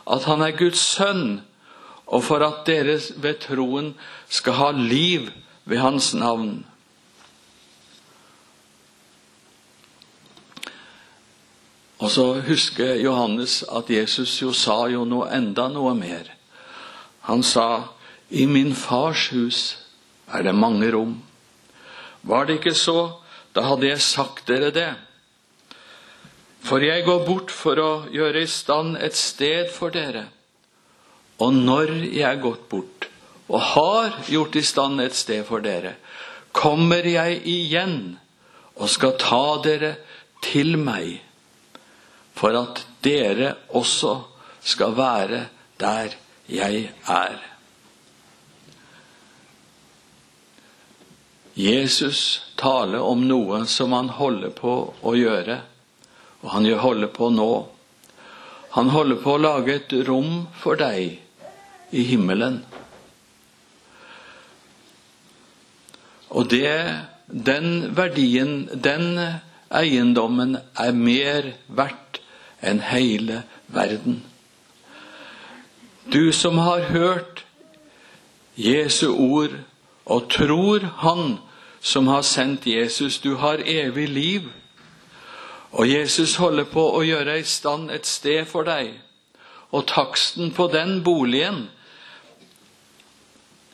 At 0.07 0.27
han 0.29 0.41
er 0.41 0.55
Guds 0.57 0.79
sønn, 0.79 1.41
og 2.07 2.23
for 2.23 2.43
at 2.45 2.65
dere 2.67 2.99
ved 3.17 3.41
troen 3.43 3.93
skal 4.29 4.59
ha 4.59 4.71
liv 4.71 5.31
ved 5.65 5.77
hans 5.83 6.13
navn. 6.13 6.63
Og 12.03 12.11
så 12.11 12.25
husker 12.43 12.97
Johannes 12.99 13.61
at 13.71 13.89
Jesus 13.89 14.35
jo 14.41 14.51
sa 14.51 14.89
jo 14.91 15.05
noe 15.07 15.29
enda 15.31 15.69
noe 15.71 15.93
mer. 15.95 16.27
Han 17.29 17.43
sa, 17.43 17.95
'I 18.29 18.45
min 18.45 18.75
fars 18.75 19.29
hus 19.31 19.77
er 20.27 20.43
det 20.43 20.55
mange 20.55 20.91
rom'. 20.91 21.21
Var 22.23 22.45
det 22.45 22.59
ikke 22.59 22.75
så, 22.75 23.23
da 23.55 23.61
hadde 23.61 23.87
jeg 23.87 24.01
sagt 24.01 24.47
dere 24.47 24.71
det. 24.71 24.93
For 26.63 26.79
jeg 26.79 27.03
går 27.05 27.25
bort 27.27 27.51
for 27.51 27.79
å 27.79 27.91
gjøre 28.11 28.43
i 28.43 28.47
stand 28.47 28.97
et 28.97 29.15
sted 29.15 29.71
for 29.71 29.91
dere. 29.91 30.27
Og 31.39 31.53
når 31.53 31.91
jeg 32.13 32.27
er 32.29 32.41
gått 32.43 32.69
bort 32.69 33.09
og 33.49 33.59
har 33.59 34.15
gjort 34.31 34.55
i 34.55 34.63
stand 34.63 35.01
et 35.03 35.15
sted 35.15 35.43
for 35.45 35.59
dere, 35.59 35.95
kommer 36.55 37.03
jeg 37.03 37.41
igjen 37.49 38.17
og 38.79 38.89
skal 38.89 39.17
ta 39.19 39.59
dere 39.63 39.95
til 40.43 40.77
meg, 40.79 41.19
for 42.33 42.55
at 42.57 42.83
dere 43.05 43.55
også 43.75 44.17
skal 44.63 44.95
være 44.97 45.45
der 45.79 46.15
jeg 46.49 46.89
er. 47.07 47.41
Jesus 51.53 52.41
taler 52.57 53.03
om 53.05 53.27
noe 53.29 53.61
som 53.69 53.93
han 53.93 54.09
holder 54.17 54.53
på 54.57 54.73
å 55.05 55.13
gjøre, 55.13 55.59
og 56.41 56.49
han 56.55 56.67
holder 56.81 57.11
på 57.13 57.29
nå. 57.29 57.51
Han 58.73 58.89
holder 58.89 59.19
på 59.21 59.35
å 59.35 59.41
lage 59.41 59.75
et 59.77 59.93
rom 60.07 60.47
for 60.57 60.79
deg 60.81 61.19
i 61.93 62.05
himmelen. 62.09 62.63
Og 66.33 66.49
det, 66.49 66.73
den 67.29 67.93
verdien, 67.93 68.63
den 68.73 69.19
eiendommen, 69.69 70.57
er 70.73 70.97
mer 70.97 71.53
verdt 71.69 72.02
enn 72.63 72.79
hele 72.79 73.43
verden. 73.67 74.23
Du 76.13 76.31
som 76.31 76.57
har 76.57 76.89
hørt 76.91 77.45
Jesu 78.55 79.07
ord 79.11 79.55
og 80.05 80.29
tror 80.29 80.79
Han 80.79 81.37
som 81.79 82.07
har 82.07 82.21
sendt 82.21 82.67
Jesus, 82.67 83.19
du 83.19 83.35
har 83.35 83.59
evig 83.65 84.09
liv. 84.09 84.41
Og 85.71 85.89
Jesus 85.89 86.35
holder 86.35 86.63
på 86.63 86.83
å 86.95 87.01
gjøre 87.03 87.39
i 87.39 87.43
stand 87.43 87.91
et 87.91 88.05
sted 88.07 88.45
for 88.47 88.63
deg. 88.63 88.93
Og 89.73 89.87
taksten 89.89 90.53
på 90.55 90.67
den 90.71 91.01
boligen 91.03 91.65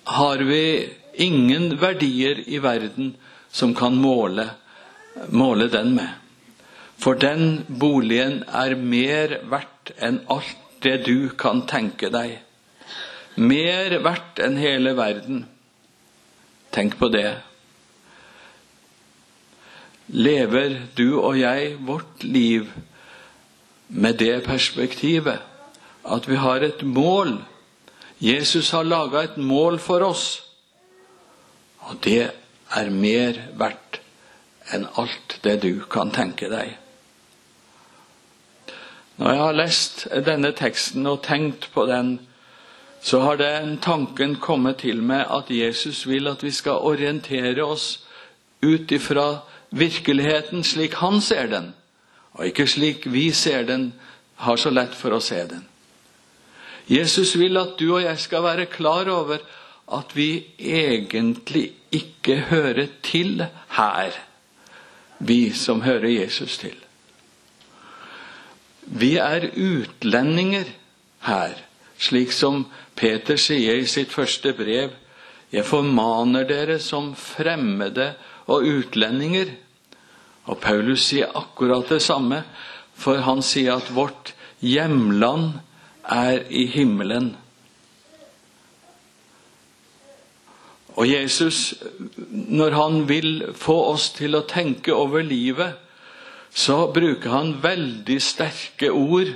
har 0.09 0.41
vi 0.47 0.89
ingen 1.13 1.75
verdier 1.81 2.41
i 2.47 2.57
verden 2.63 3.13
som 3.51 3.75
kan 3.75 3.93
måle, 3.99 4.47
måle 5.29 5.67
den 5.69 5.93
med. 5.95 6.09
For 6.99 7.15
den 7.15 7.65
boligen 7.79 8.41
er 8.47 8.75
mer 8.75 9.37
verdt 9.51 9.93
enn 10.03 10.19
alt 10.27 10.57
det 10.83 10.97
du 11.05 11.29
kan 11.39 11.63
tenke 11.67 12.09
deg. 12.11 12.39
Mer 13.39 13.95
verdt 14.03 14.41
enn 14.43 14.57
hele 14.59 14.95
verden. 14.97 15.45
Tenk 16.75 16.97
på 16.99 17.07
det. 17.13 17.37
Lever 20.09 20.75
du 20.97 21.21
og 21.21 21.39
jeg 21.39 21.77
vårt 21.87 22.23
liv 22.23 22.67
med 23.87 24.19
det 24.19 24.41
perspektivet 24.43 25.39
at 26.03 26.27
vi 26.27 26.35
har 26.35 26.65
et 26.65 26.83
mål? 26.83 27.37
Jesus 28.19 28.73
har 28.75 28.83
laga 28.83 29.23
et 29.23 29.37
mål 29.37 29.79
for 29.79 30.03
oss, 30.03 30.41
og 31.87 32.01
det 32.03 32.31
er 32.75 32.89
mer 32.91 33.39
verdt 33.55 34.01
enn 34.75 34.83
alt 34.99 35.39
det 35.45 35.61
du 35.63 35.85
kan 35.87 36.11
tenke 36.11 36.51
deg. 36.51 36.75
Når 39.19 39.33
jeg 39.33 39.39
har 39.43 39.55
lest 39.57 40.03
denne 40.25 40.53
teksten 40.55 41.07
og 41.09 41.23
tenkt 41.25 41.67
på 41.73 41.83
den, 41.89 42.13
så 43.03 43.19
har 43.19 43.39
den 43.39 43.77
tanken 43.83 44.37
kommet 44.39 44.79
til 44.83 45.01
meg 45.03 45.25
at 45.27 45.51
Jesus 45.51 46.05
vil 46.07 46.27
at 46.31 46.43
vi 46.43 46.51
skal 46.55 46.83
orientere 46.87 47.63
oss 47.63 47.99
ut 48.63 48.91
ifra 48.91 49.41
virkeligheten 49.75 50.63
slik 50.63 50.95
han 51.03 51.19
ser 51.23 51.51
den, 51.51 51.73
og 52.31 52.47
ikke 52.47 52.67
slik 52.67 53.07
vi 53.11 53.29
ser 53.35 53.67
den, 53.67 53.91
har 54.39 54.55
så 54.55 54.71
lett 54.71 54.95
for 54.95 55.11
å 55.11 55.19
se 55.23 55.43
den. 55.51 55.65
Jesus 56.87 57.35
vil 57.35 57.59
at 57.59 57.75
du 57.79 57.89
og 57.91 58.03
jeg 58.05 58.19
skal 58.23 58.43
være 58.47 58.71
klar 58.71 59.11
over 59.11 59.43
at 59.99 60.15
vi 60.15 60.45
egentlig 60.59 61.73
ikke 61.91 62.37
hører 62.49 62.87
til 63.03 63.43
her, 63.75 64.15
vi 65.19 65.49
som 65.51 65.83
hører 65.83 66.07
Jesus 66.07 66.57
til. 66.57 66.77
Vi 68.89 69.15
er 69.21 69.51
utlendinger 69.53 70.71
her, 71.21 71.53
slik 72.01 72.33
som 72.33 72.63
Peter 72.97 73.37
sier 73.37 73.77
i 73.77 73.87
sitt 73.89 74.11
første 74.13 74.53
brev. 74.57 74.95
Jeg 75.53 75.65
formaner 75.65 76.47
dere 76.49 76.79
som 76.81 77.13
fremmede 77.17 78.13
og 78.49 78.65
utlendinger. 78.65 79.53
Og 80.49 80.57
Paulus 80.61 81.05
sier 81.11 81.29
akkurat 81.37 81.89
det 81.89 82.01
samme, 82.01 82.41
for 82.97 83.21
han 83.25 83.43
sier 83.45 83.77
at 83.77 83.91
vårt 83.93 84.33
hjemland 84.65 85.59
er 86.09 86.41
i 86.49 86.65
himmelen. 86.73 87.35
Og 90.99 91.07
Jesus, 91.07 91.77
når 92.31 92.75
han 92.75 93.03
vil 93.07 93.53
få 93.55 93.77
oss 93.93 94.09
til 94.17 94.35
å 94.35 94.47
tenke 94.49 94.91
over 94.91 95.23
livet, 95.23 95.77
så 96.53 96.91
bruker 96.91 97.29
han 97.29 97.53
veldig 97.61 98.17
sterke 98.21 98.91
ord. 98.91 99.33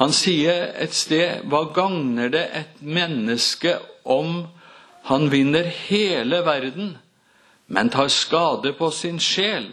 Han 0.00 0.14
sier 0.16 0.70
et 0.80 0.94
sted 0.96 1.44
Hva 1.50 1.66
gagner 1.76 2.32
det 2.32 2.46
et 2.56 2.80
menneske 2.80 3.76
om 4.04 4.46
han 5.10 5.28
vinner 5.32 5.68
hele 5.88 6.40
verden, 6.46 6.94
men 7.66 7.90
tar 7.92 8.08
skade 8.08 8.72
på 8.78 8.90
sin 8.90 9.20
sjel? 9.20 9.68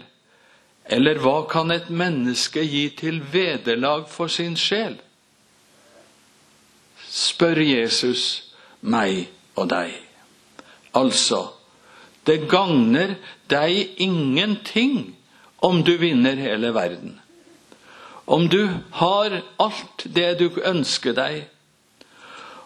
Eller 0.88 1.20
hva 1.20 1.42
kan 1.52 1.72
et 1.72 1.90
menneske 1.90 2.64
gi 2.64 2.88
til 2.96 3.20
vederlag 3.32 4.08
for 4.12 4.32
sin 4.32 4.56
sjel? 4.60 4.96
Spør 7.08 7.60
Jesus 7.64 8.54
meg 8.82 9.28
og 9.56 9.72
deg. 9.72 9.96
Altså, 10.96 11.50
det 12.28 12.48
gagner 12.52 13.16
deg 13.52 14.00
ingenting 14.04 15.17
om 15.60 15.84
du 15.84 15.98
vinner 15.98 16.36
hele 16.36 16.72
verden. 16.74 17.20
Om 18.26 18.48
du 18.50 18.70
har 18.92 19.42
alt 19.58 20.06
det 20.06 20.40
du 20.40 20.50
ønsker 20.62 21.16
deg. 21.18 21.48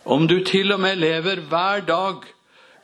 Om 0.04 0.28
du 0.28 0.40
til 0.46 0.74
og 0.74 0.82
med 0.82 0.98
lever 0.98 1.44
hver 1.50 1.84
dag 1.86 2.26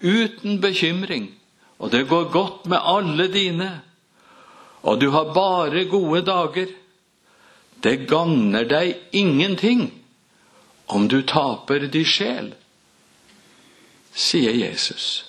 uten 0.02 0.62
bekymring, 0.62 1.32
og 1.80 1.92
det 1.92 2.08
går 2.10 2.30
godt 2.32 2.66
med 2.66 2.78
alle 2.82 3.28
dine, 3.34 3.82
og 4.82 5.02
du 5.02 5.10
har 5.10 5.34
bare 5.34 5.86
gode 5.90 6.22
dager. 6.22 6.70
Det 7.84 8.08
gagner 8.10 8.66
deg 8.66 8.96
ingenting 9.12 9.90
om 10.88 11.08
du 11.08 11.22
taper 11.22 11.88
din 11.92 12.06
sjel, 12.06 12.54
sier 14.14 14.54
Jesus. 14.54 15.26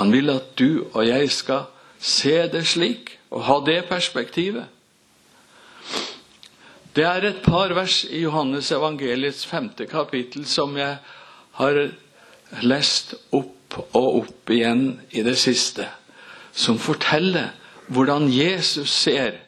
Han 0.00 0.12
vil 0.12 0.32
at 0.32 0.54
du 0.58 0.84
og 0.92 1.04
jeg 1.06 1.30
skal 1.32 1.68
se 2.02 2.34
det 2.50 2.64
slik 2.66 3.16
og 3.30 3.44
ha 3.46 3.58
det 3.64 3.84
perspektivet. 3.88 4.66
Det 6.92 7.04
er 7.08 7.24
et 7.24 7.40
par 7.44 7.72
vers 7.72 8.02
i 8.04 8.24
Johannes 8.26 8.68
evangeliets 8.74 9.46
femte 9.48 9.86
kapittel 9.88 10.44
som 10.46 10.74
jeg 10.76 10.98
har 11.56 11.78
lest 12.60 13.14
opp 13.32 13.78
og 13.96 14.08
opp 14.18 14.52
igjen 14.52 14.98
i 15.16 15.22
det 15.24 15.38
siste, 15.40 15.86
som 16.52 16.76
forteller 16.76 17.54
hvordan 17.88 18.28
Jesus 18.28 18.92
ser 18.92 19.38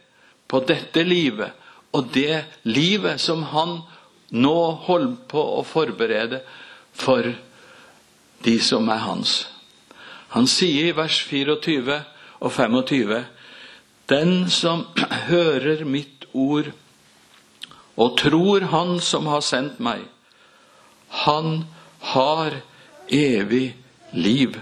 på 0.48 0.62
dette 0.64 1.04
livet 1.04 1.52
og 1.92 2.08
det 2.14 2.44
livet 2.64 3.20
som 3.20 3.44
han 3.52 3.82
nå 4.34 4.58
holder 4.86 5.18
på 5.28 5.42
å 5.58 5.62
forberede 5.68 6.40
for 6.96 7.28
de 8.44 8.56
som 8.60 8.88
er 8.88 9.04
hans. 9.04 9.36
Han 10.34 10.48
sier 10.50 10.88
i 10.88 10.96
vers 10.96 11.20
24 11.28 12.00
og 12.44 12.52
25.: 12.52 13.24
Den 14.09 14.50
som 14.50 14.87
hører 15.30 15.85
mitt 15.85 16.26
ord 16.33 16.72
og 17.96 18.18
tror 18.18 18.61
Han 18.61 18.98
som 19.00 19.26
har 19.30 19.40
sendt 19.40 19.78
meg, 19.78 20.02
han 21.09 21.64
har 22.00 22.57
evig 23.09 23.76
liv. 24.11 24.59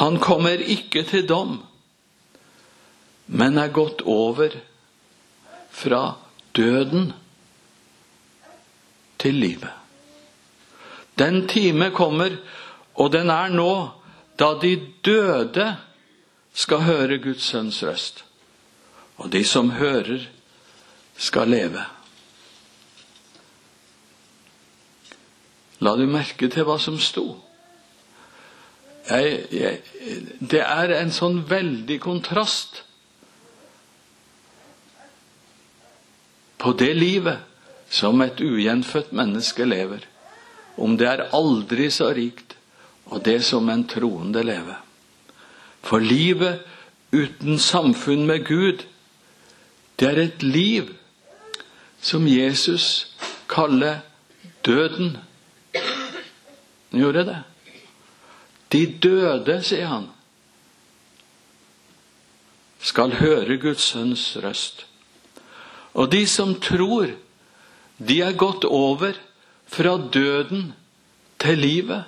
Han 0.00 0.18
kommer 0.18 0.58
ikke 0.58 1.04
til 1.06 1.22
dom, 1.28 1.60
men 3.26 3.58
er 3.58 3.70
gått 3.70 4.02
over 4.02 4.58
fra 5.70 6.02
døden 6.56 7.12
til 9.18 9.38
livet. 9.38 9.70
Den 11.18 11.46
time 11.48 11.90
kommer, 11.94 12.36
og 12.94 13.12
den 13.12 13.30
er 13.30 13.54
nå, 13.54 13.72
da 14.38 14.52
de 14.62 14.74
døde 15.04 15.76
skal 16.58 16.82
høre 16.86 17.20
Guds 17.22 17.46
sønns 17.52 17.82
røst. 17.86 18.24
Og 19.18 19.30
de 19.32 19.44
som 19.46 19.70
hører, 19.78 20.26
skal 21.18 21.50
leve. 21.50 21.82
La 25.82 25.94
du 25.98 26.04
merke 26.10 26.46
til 26.50 26.66
hva 26.66 26.76
som 26.82 26.98
sto? 27.02 27.26
Jeg, 29.08 29.38
jeg, 29.54 29.78
det 30.38 30.62
er 30.62 30.94
en 30.98 31.10
sånn 31.14 31.40
veldig 31.48 31.96
kontrast 32.02 32.82
på 36.58 36.74
det 36.78 36.90
livet 36.98 37.46
som 37.90 38.20
et 38.22 38.42
ugjenfødt 38.42 39.14
menneske 39.16 39.64
lever, 39.64 40.02
om 40.76 40.98
det 41.00 41.08
er 41.08 41.24
aldri 41.34 41.88
så 41.94 42.10
rikt, 42.14 42.58
og 43.08 43.24
det 43.24 43.40
som 43.46 43.70
en 43.72 43.86
troende 43.88 44.42
lever. 44.44 44.87
For 45.82 45.98
livet 45.98 46.64
uten 47.12 47.58
samfunn 47.58 48.26
med 48.26 48.44
Gud, 48.46 48.84
det 49.98 50.08
er 50.08 50.22
et 50.22 50.42
liv 50.42 50.94
som 52.00 52.26
Jesus 52.28 53.08
kaller 53.48 54.00
døden. 54.66 55.16
Gjorde 56.90 57.24
det. 57.24 57.38
De 58.72 58.84
døde, 59.02 59.62
sier 59.64 59.88
han, 59.88 60.10
skal 62.78 63.16
høre 63.18 63.56
Guds 63.60 63.88
sønns 63.90 64.36
røst. 64.42 64.84
Og 65.94 66.12
de 66.12 66.26
som 66.28 66.54
tror, 66.60 67.10
de 67.98 68.20
er 68.22 68.36
gått 68.38 68.64
over 68.64 69.16
fra 69.66 69.96
døden 70.12 70.72
til 71.40 71.58
livet. 71.58 72.04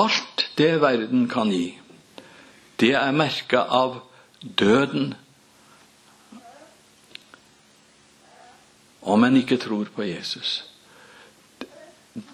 Alt 0.00 0.46
det 0.58 0.74
verden 0.80 1.28
kan 1.28 1.50
gi, 1.52 1.74
det 2.80 2.94
er 2.96 3.12
merka 3.12 3.64
av 3.68 4.00
døden 4.40 5.12
om 9.00 9.24
en 9.24 9.36
ikke 9.36 9.58
tror 9.60 9.90
på 9.94 10.06
Jesus. 10.08 10.64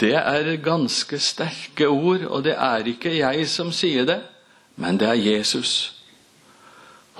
Det 0.01 0.15
er 0.15 0.57
ganske 0.63 1.19
sterke 1.19 1.89
ord, 1.89 2.25
og 2.25 2.45
det 2.45 2.55
er 2.55 2.87
ikke 2.89 3.13
jeg 3.19 3.49
som 3.51 3.73
sier 3.75 4.07
det, 4.09 4.21
men 4.77 4.99
det 5.01 5.09
er 5.09 5.21
Jesus. 5.21 5.93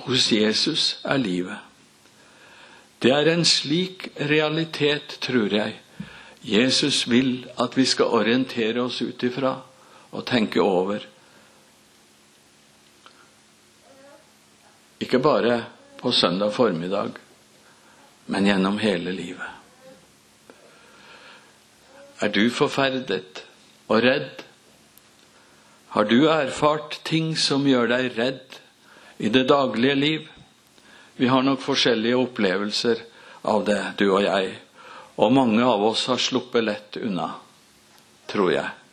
Hos 0.07 0.31
Jesus 0.31 0.97
er 1.03 1.17
livet. 1.17 1.57
Det 3.01 3.11
er 3.13 3.29
en 3.29 3.45
slik 3.45 4.07
realitet, 4.29 5.17
tror 5.21 5.53
jeg, 5.53 5.75
Jesus 6.41 7.09
vil 7.09 7.45
at 7.59 7.77
vi 7.77 7.85
skal 7.85 8.13
orientere 8.13 8.81
oss 8.81 9.01
ut 9.01 9.23
ifra 9.23 9.57
og 10.17 10.25
tenke 10.25 10.61
over. 10.63 11.03
Ikke 15.03 15.21
bare 15.21 15.59
på 16.01 16.11
søndag 16.11 16.53
formiddag, 16.53 17.13
men 18.25 18.49
gjennom 18.49 18.79
hele 18.81 19.13
livet. 19.13 19.53
Er 22.19 22.33
du 22.33 22.47
forferdet 22.49 23.43
og 23.87 24.01
redd? 24.01 24.41
Har 25.93 26.09
du 26.09 26.25
erfart 26.29 26.99
ting 27.05 27.35
som 27.37 27.67
gjør 27.69 27.91
deg 27.93 28.17
redd 28.17 28.57
i 29.21 29.29
det 29.33 29.45
daglige 29.49 29.95
liv? 29.95 30.25
Vi 31.17 31.29
har 31.29 31.45
nok 31.45 31.61
forskjellige 31.61 32.17
opplevelser 32.17 33.05
av 33.49 33.63
det, 33.69 33.79
du 34.01 34.09
og 34.09 34.25
jeg. 34.25 34.57
Og 35.17 35.33
mange 35.33 35.63
av 35.65 35.81
oss 35.85 36.05
har 36.09 36.21
sluppet 36.21 36.65
lett 36.65 36.97
unna, 37.01 37.31
tror 38.29 38.51
jeg. 38.53 38.86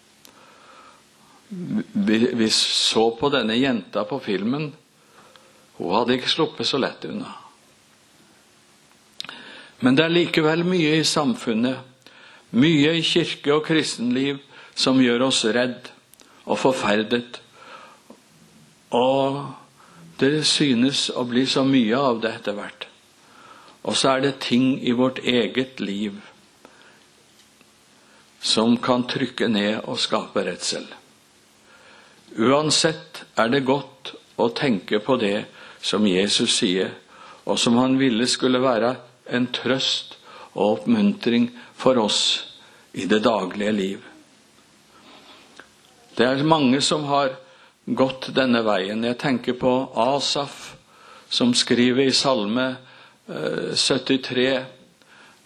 Vi, 1.92 2.18
vi 2.34 2.50
så 2.50 3.10
på 3.18 3.30
denne 3.30 3.56
jenta 3.58 4.04
på 4.08 4.18
filmen. 4.22 4.72
Hun 5.78 5.94
hadde 5.94 6.16
ikke 6.18 6.32
sluppet 6.32 6.68
så 6.68 6.80
lett 6.82 7.04
unna. 7.08 7.32
Men 9.82 9.98
det 9.98 10.06
er 10.06 10.14
likevel 10.14 10.62
mye 10.66 10.94
i 11.00 11.06
samfunnet, 11.06 11.80
mye 12.54 12.94
i 12.96 13.02
kirke 13.04 13.52
og 13.56 13.66
kristenliv, 13.66 14.38
som 14.74 15.00
gjør 15.02 15.26
oss 15.28 15.42
redd 15.54 15.90
og 16.46 16.58
forferdet. 16.58 17.40
Og 18.94 19.42
det 20.22 20.46
synes 20.46 21.08
å 21.10 21.26
bli 21.28 21.44
så 21.50 21.66
mye 21.66 21.98
av 21.98 22.22
det 22.22 22.32
etter 22.38 22.56
hvert. 22.58 22.88
Og 23.84 23.98
så 23.98 24.14
er 24.14 24.24
det 24.24 24.38
ting 24.46 24.78
i 24.80 24.94
vårt 24.96 25.20
eget 25.20 25.82
liv 25.82 26.16
som 28.44 28.76
kan 28.76 29.06
trykke 29.08 29.48
ned 29.48 29.84
og 29.88 29.98
skape 30.00 30.44
redsel. 30.44 30.84
Uansett 32.34 33.24
er 33.38 33.50
det 33.52 33.64
godt 33.66 34.14
å 34.40 34.48
tenke 34.56 34.98
på 35.04 35.16
det 35.20 35.44
som 35.84 36.06
Jesus 36.08 36.56
sier, 36.58 36.90
og 37.44 37.58
som 37.60 37.76
han 37.78 37.98
ville 38.00 38.26
skulle 38.30 38.62
være 38.62 38.94
en 39.30 39.46
trøst 39.52 40.16
og 40.54 40.80
oppmuntring 40.80 41.50
for 41.76 41.98
oss 42.00 42.20
i 42.92 43.06
det 43.10 43.20
daglige 43.24 43.72
liv. 43.72 44.02
Det 46.14 46.26
er 46.26 46.46
mange 46.46 46.80
som 46.80 47.04
har 47.10 47.34
gått 47.84 48.30
denne 48.34 48.62
veien. 48.64 49.02
Jeg 49.04 49.18
tenker 49.18 49.58
på 49.58 49.72
Asaf, 49.98 50.76
som 51.28 51.54
skriver 51.54 52.06
i 52.06 52.14
Salme 52.14 52.68
73, 53.26 54.46
eh, 54.46 54.62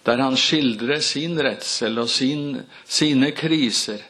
der 0.04 0.22
han 0.22 0.36
skildrer 0.36 1.00
sin 1.04 1.38
redsel 1.40 1.98
og 2.02 2.08
sin, 2.12 2.60
sine 2.84 3.32
kriser. 3.36 4.02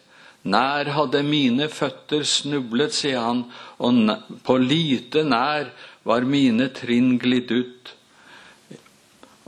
Nær 0.49 0.89
hadde 0.95 1.21
mine 1.27 1.69
føtter 1.69 2.25
snublet, 2.25 2.95
sier 2.97 3.21
han, 3.21 3.45
og 3.79 4.41
på 4.47 4.57
lite 4.63 5.25
nær 5.27 5.73
var 6.09 6.25
mine 6.25 6.71
trinn 6.77 7.17
glidd 7.21 7.53
ut. 7.53 7.93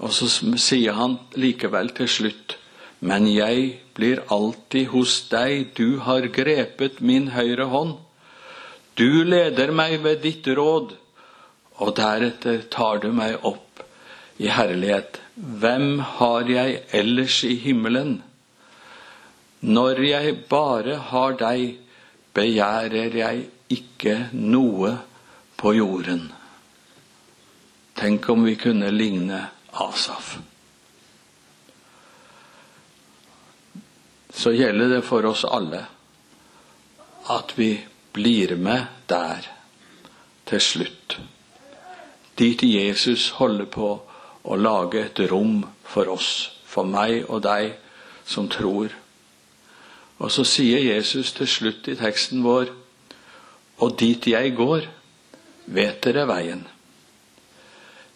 Og 0.00 0.12
så 0.16 0.28
sier 0.60 0.96
han 0.96 1.18
likevel 1.40 1.92
til 1.96 2.08
slutt, 2.08 2.56
men 3.00 3.28
jeg 3.32 3.80
blir 3.96 4.22
alltid 4.32 4.90
hos 4.92 5.16
deg, 5.32 5.72
du 5.76 6.00
har 6.04 6.28
grepet 6.32 7.00
min 7.00 7.30
høyre 7.36 7.68
hånd. 7.72 7.96
Du 8.96 9.24
leder 9.24 9.72
meg 9.72 10.00
ved 10.04 10.20
ditt 10.24 10.48
råd, 10.56 10.96
og 11.80 11.94
deretter 11.96 12.64
tar 12.72 13.00
du 13.00 13.08
meg 13.16 13.40
opp 13.48 13.84
i 14.40 14.48
herlighet. 14.52 15.20
Hvem 15.36 16.02
har 16.18 16.48
jeg 16.48 16.82
ellers 16.96 17.40
i 17.48 17.54
himmelen? 17.62 18.18
Når 19.60 20.00
jeg 20.04 20.36
bare 20.48 20.96
har 21.10 21.36
deg, 21.40 21.78
begjærer 22.34 23.16
jeg 23.16 23.46
ikke 23.68 24.16
noe 24.32 24.94
på 25.60 25.74
jorden. 25.76 26.30
Tenk 28.00 28.28
om 28.32 28.46
vi 28.46 28.54
kunne 28.56 28.88
ligne 28.94 29.42
Asaf. 29.72 30.38
Så 34.30 34.54
gjelder 34.56 34.94
det 34.94 35.02
for 35.04 35.26
oss 35.28 35.44
alle 35.44 35.82
at 37.30 37.52
vi 37.58 37.74
blir 38.16 38.56
med 38.56 38.86
der 39.10 39.44
til 40.48 40.60
slutt. 40.64 41.18
Dit 42.38 42.62
Jesus 42.64 43.28
holder 43.36 43.68
på 43.68 43.90
å 44.42 44.56
lage 44.56 45.04
et 45.04 45.20
rom 45.30 45.66
for 45.84 46.08
oss, 46.08 46.48
for 46.64 46.88
meg 46.88 47.28
og 47.28 47.42
deg 47.44 47.74
som 48.24 48.48
tror. 48.48 48.94
Og 50.20 50.32
så 50.32 50.44
sier 50.44 50.82
Jesus 50.84 51.32
til 51.32 51.48
slutt 51.48 51.88
i 51.88 51.96
teksten 51.96 52.44
vår, 52.44 52.74
og 53.80 53.96
dit 54.00 54.26
jeg 54.28 54.52
går, 54.56 54.84
vet 55.70 56.02
dere 56.04 56.26
veien. 56.28 56.66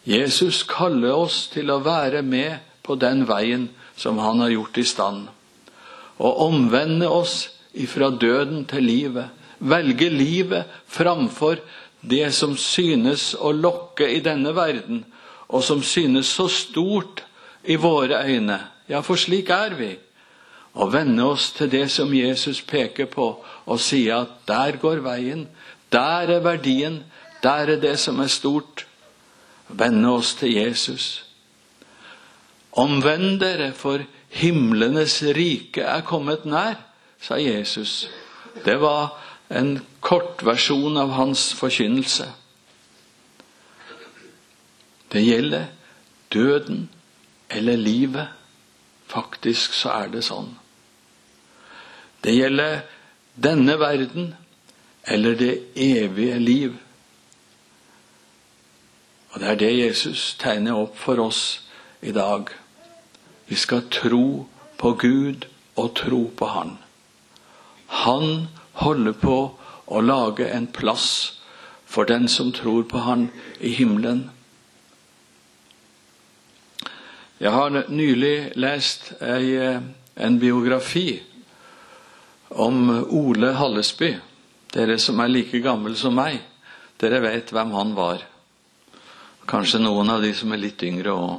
Jesus 0.05 0.61
kaller 0.69 1.17
oss 1.17 1.47
til 1.53 1.73
å 1.73 1.81
være 1.81 2.21
med 2.23 2.61
på 2.85 2.99
den 3.01 3.25
veien 3.25 3.71
som 3.97 4.21
han 4.21 4.43
har 4.45 4.53
gjort 4.53 4.83
i 4.83 4.85
stand, 4.85 5.23
og 6.21 6.43
omvende 6.45 7.09
oss 7.09 7.49
ifra 7.73 8.11
døden 8.12 8.67
til 8.69 8.85
livet, 8.85 9.33
velge 9.64 10.11
livet 10.12 10.69
framfor 10.93 11.62
det 12.05 12.29
som 12.37 12.53
synes 12.61 13.33
å 13.35 13.55
lokke 13.57 14.11
i 14.12 14.21
denne 14.21 14.53
verden, 14.53 15.05
og 15.49 15.64
som 15.64 15.81
synes 15.83 16.29
så 16.37 16.51
stort 16.53 17.25
i 17.64 17.79
våre 17.81 18.21
øyne. 18.29 18.61
Ja, 18.88 19.01
for 19.01 19.17
slik 19.17 19.49
er 19.49 19.73
vi. 19.79 19.95
Og 20.75 20.93
vende 20.93 21.23
oss 21.23 21.53
til 21.55 21.71
det 21.71 21.87
som 21.91 22.15
Jesus 22.15 22.63
peker 22.67 23.07
på, 23.07 23.29
og 23.67 23.81
si 23.81 24.09
at 24.11 24.33
der 24.49 24.77
går 24.83 25.05
veien, 25.05 25.47
der 25.93 26.31
er 26.35 26.43
verdien, 26.43 27.05
der 27.43 27.71
er 27.71 27.81
det 27.81 27.99
som 27.99 28.19
er 28.21 28.27
stort. 28.27 28.87
Vende 29.69 30.09
oss 30.11 30.35
til 30.35 30.53
Jesus. 30.53 31.25
Omvend 32.73 33.41
dere, 33.41 33.73
for 33.73 34.03
himlenes 34.29 35.23
rike 35.23 35.81
er 35.81 36.03
kommet 36.03 36.45
nær, 36.45 36.75
sa 37.21 37.39
Jesus. 37.39 38.09
Det 38.65 38.81
var 38.81 39.15
en 39.51 39.79
kortversjon 40.01 40.97
av 40.99 41.15
hans 41.15 41.53
forkynnelse. 41.55 42.27
Det 45.13 45.23
gjelder 45.23 45.71
døden 46.35 46.89
eller 47.51 47.77
livet. 47.77 48.29
Faktisk 49.07 49.73
så 49.79 49.95
er 49.95 50.11
det 50.11 50.25
sånn. 50.27 50.51
Det 52.25 52.33
gjelder 52.33 52.81
denne 53.37 53.77
verden 53.79 54.35
eller 55.05 55.35
det 55.37 55.59
evige 55.77 56.39
liv. 56.39 56.77
Og 59.31 59.41
det 59.41 59.49
er 59.49 59.59
det 59.61 59.73
Jesus 59.79 60.37
tegner 60.41 60.79
opp 60.79 60.97
for 60.97 61.21
oss 61.21 61.43
i 62.01 62.13
dag. 62.17 62.49
Vi 63.47 63.59
skal 63.61 63.83
tro 63.91 64.47
på 64.79 64.93
Gud 64.93 65.45
og 65.77 65.97
tro 65.97 66.31
på 66.37 66.47
Han. 66.47 66.79
Han 67.87 68.49
holder 68.73 69.13
på 69.13 69.37
å 69.87 70.01
lage 70.01 70.49
en 70.49 70.67
plass 70.67 71.41
for 71.85 72.09
den 72.09 72.29
som 72.29 72.53
tror 72.53 72.87
på 72.89 73.05
Han 73.05 73.29
i 73.61 73.75
himmelen. 73.75 74.31
Jeg 77.41 77.51
har 77.53 77.85
nylig 77.89 78.53
lest 78.57 79.13
ei, 79.21 79.83
en 80.17 80.41
biografi 80.41 81.21
om 82.55 83.07
Ole 83.11 83.53
Hallesby. 83.59 84.14
Dere 84.75 84.99
som 84.99 85.21
er 85.23 85.31
like 85.31 85.61
gammel 85.62 85.95
som 85.97 86.17
meg, 86.19 86.40
dere 86.99 87.21
vet 87.23 87.53
hvem 87.55 87.75
han 87.77 87.93
var. 87.95 88.25
Kanskje 89.47 89.83
noen 89.83 90.11
av 90.11 90.23
de 90.25 90.33
som 90.35 90.53
er 90.55 90.62
litt 90.62 90.83
yngre 90.83 91.14
òg. 91.14 91.35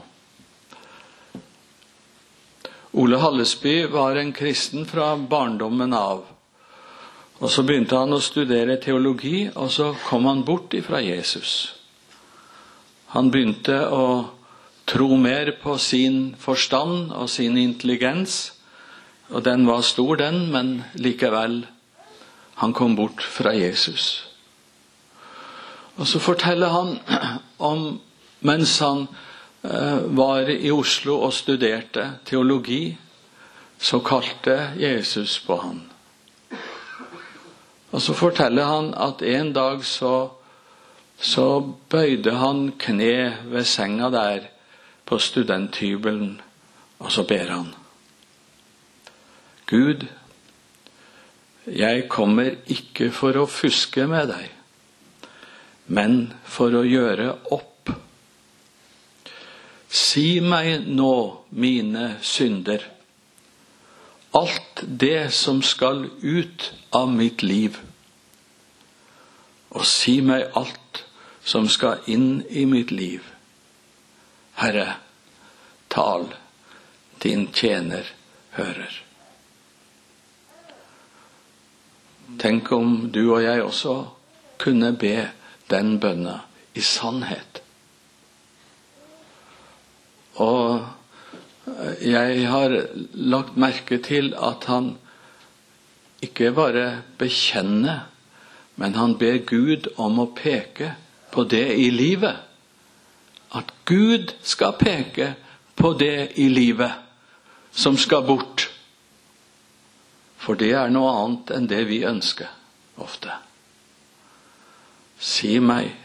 Ole 2.96 3.20
Hallesby 3.20 3.90
var 3.92 4.16
en 4.16 4.32
kristen 4.32 4.86
fra 4.88 5.16
barndommen 5.18 5.94
av. 5.94 6.24
Og 7.44 7.52
Så 7.52 7.66
begynte 7.68 7.98
han 8.00 8.16
å 8.16 8.22
studere 8.24 8.78
teologi, 8.80 9.50
og 9.56 9.72
så 9.72 9.90
kom 10.08 10.26
han 10.30 10.46
bort 10.48 10.74
ifra 10.74 11.02
Jesus. 11.04 11.76
Han 13.12 13.32
begynte 13.32 13.76
å 13.92 14.30
tro 14.88 15.18
mer 15.18 15.52
på 15.60 15.78
sin 15.78 16.36
forstand 16.40 17.12
og 17.12 17.30
sin 17.30 17.58
intelligens. 17.58 18.55
Og 19.30 19.46
den 19.46 19.68
var 19.68 19.82
stor, 19.82 20.16
den, 20.16 20.52
men 20.52 20.84
likevel 20.94 21.66
han 22.56 22.74
kom 22.74 22.96
bort 22.96 23.24
fra 23.24 23.52
Jesus. 23.56 24.28
Og 25.96 26.08
så 26.08 26.20
forteller 26.20 26.70
han 26.70 26.98
om 27.72 27.88
mens 28.46 28.80
han 28.80 29.08
Eh, 29.70 29.98
var 29.98 30.50
i 30.50 30.72
Oslo 30.72 31.16
og 31.26 31.34
studerte 31.34 32.04
teologi, 32.26 32.98
så 33.82 34.00
kalte 34.00 34.76
Jesus 34.78 35.40
på 35.42 35.58
han. 35.58 35.80
Og 37.92 38.02
så 38.02 38.14
forteller 38.14 38.68
han 38.70 38.92
at 38.94 39.24
en 39.26 39.54
dag 39.54 39.86
så, 39.86 40.30
så 41.18 41.48
bøyde 41.90 42.36
han 42.38 42.68
kne 42.80 43.38
ved 43.50 43.66
senga 43.66 44.12
der 44.14 44.50
på 45.06 45.18
studenthybelen, 45.18 46.42
og 47.00 47.12
så 47.12 47.24
ber 47.24 47.50
han. 47.50 47.75
Gud, 49.70 50.06
jeg 51.66 52.08
kommer 52.10 52.58
ikke 52.70 53.10
for 53.14 53.38
å 53.42 53.48
fuske 53.50 54.06
med 54.10 54.30
deg, 54.30 54.52
men 55.88 56.20
for 56.46 56.76
å 56.78 56.84
gjøre 56.86 57.32
opp 57.56 57.76
Si 59.96 60.42
meg 60.44 60.88
nå 60.92 61.16
mine 61.56 62.06
synder, 62.26 62.82
alt 64.36 64.82
det 64.84 65.30
som 65.32 65.62
skal 65.64 66.02
ut 66.20 66.66
av 66.92 67.14
mitt 67.16 67.46
liv, 67.46 67.78
og 69.72 69.88
si 69.88 70.18
meg 70.26 70.50
alt 70.60 71.04
som 71.48 71.70
skal 71.72 72.04
inn 72.12 72.42
i 72.50 72.66
mitt 72.68 72.92
liv. 72.92 73.24
Herre, 74.60 74.98
tal, 75.88 76.28
din 77.24 77.48
tjener 77.56 78.12
hører. 78.60 79.00
Tenk 82.40 82.72
om 82.72 83.12
du 83.14 83.24
og 83.34 83.44
jeg 83.44 83.64
også 83.64 83.96
kunne 84.62 84.94
be 84.98 85.30
den 85.70 86.00
bønna 86.00 86.40
i 86.76 86.82
sannhet. 86.82 87.62
Og 90.36 90.86
jeg 92.02 92.48
har 92.50 92.76
lagt 93.14 93.58
merke 93.58 93.98
til 94.04 94.34
at 94.38 94.68
han 94.68 94.96
ikke 96.22 96.52
bare 96.52 97.02
bekjenner, 97.18 98.06
men 98.76 98.96
han 98.96 99.18
ber 99.18 99.40
Gud 99.48 99.88
om 99.98 100.20
å 100.20 100.32
peke 100.36 100.92
på 101.32 101.46
det 101.48 101.68
i 101.80 101.90
livet. 101.94 102.36
At 103.56 103.72
Gud 103.86 104.34
skal 104.44 104.76
peke 104.80 105.34
på 105.76 105.94
det 106.00 106.36
i 106.42 106.50
livet 106.50 106.92
som 107.72 107.98
skal 107.98 108.26
bort. 108.28 108.70
For 110.46 110.54
det 110.54 110.76
er 110.78 110.92
noe 110.94 111.10
annet 111.24 111.52
enn 111.56 111.68
det 111.72 111.82
vi 111.90 112.04
ønsker 112.06 112.52
ofte. 113.02 113.34
Si 115.18 115.58
meg 115.58 115.96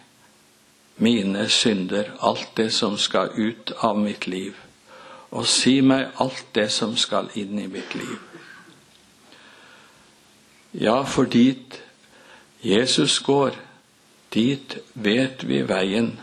mine 1.00 1.44
synder, 1.52 2.08
alt 2.24 2.54
det 2.56 2.70
som 2.72 2.96
skal 3.00 3.34
ut 3.36 3.72
av 3.84 3.98
mitt 4.00 4.26
liv. 4.26 4.56
Og 5.30 5.46
si 5.46 5.80
meg 5.84 6.08
alt 6.20 6.46
det 6.56 6.70
som 6.72 6.96
skal 6.96 7.28
inn 7.38 7.58
i 7.60 7.68
mitt 7.70 7.94
liv. 7.94 8.16
Ja, 10.72 11.02
for 11.04 11.28
dit 11.28 11.80
Jesus 12.62 13.18
går, 13.26 13.56
dit 14.34 14.76
vet 14.94 15.44
vi 15.44 15.62
veien. 15.66 16.14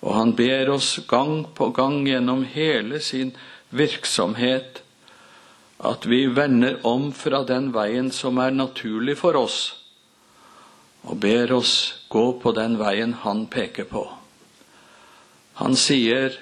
Og 0.00 0.14
han 0.16 0.34
ber 0.36 0.70
oss 0.74 0.98
gang 1.08 1.44
på 1.56 1.70
gang 1.76 2.04
gjennom 2.06 2.44
hele 2.44 3.00
sin 3.00 3.32
virksomhet 3.70 4.83
at 5.84 6.06
vi 6.08 6.26
vender 6.26 6.80
om 6.86 7.10
fra 7.12 7.42
den 7.48 7.70
veien 7.74 8.10
som 8.12 8.38
er 8.40 8.54
naturlig 8.54 9.18
for 9.20 9.36
oss 9.36 9.58
og 11.04 11.18
ber 11.20 11.52
oss 11.52 11.74
gå 12.08 12.24
på 12.40 12.52
den 12.56 12.78
veien 12.80 13.12
han 13.24 13.44
peker 13.52 13.84
på. 13.90 14.04
Han 15.60 15.76
sier 15.76 16.38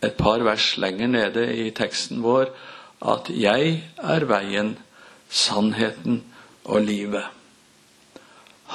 et 0.00 0.16
par 0.16 0.40
vers 0.46 0.72
lenger 0.80 1.10
nede 1.12 1.44
i 1.52 1.68
teksten 1.76 2.22
vår 2.24 2.48
at 3.00 3.28
'jeg 3.28 3.84
er 3.96 4.24
veien, 4.24 4.78
sannheten 5.28 6.22
og 6.64 6.80
livet'. 6.80 7.28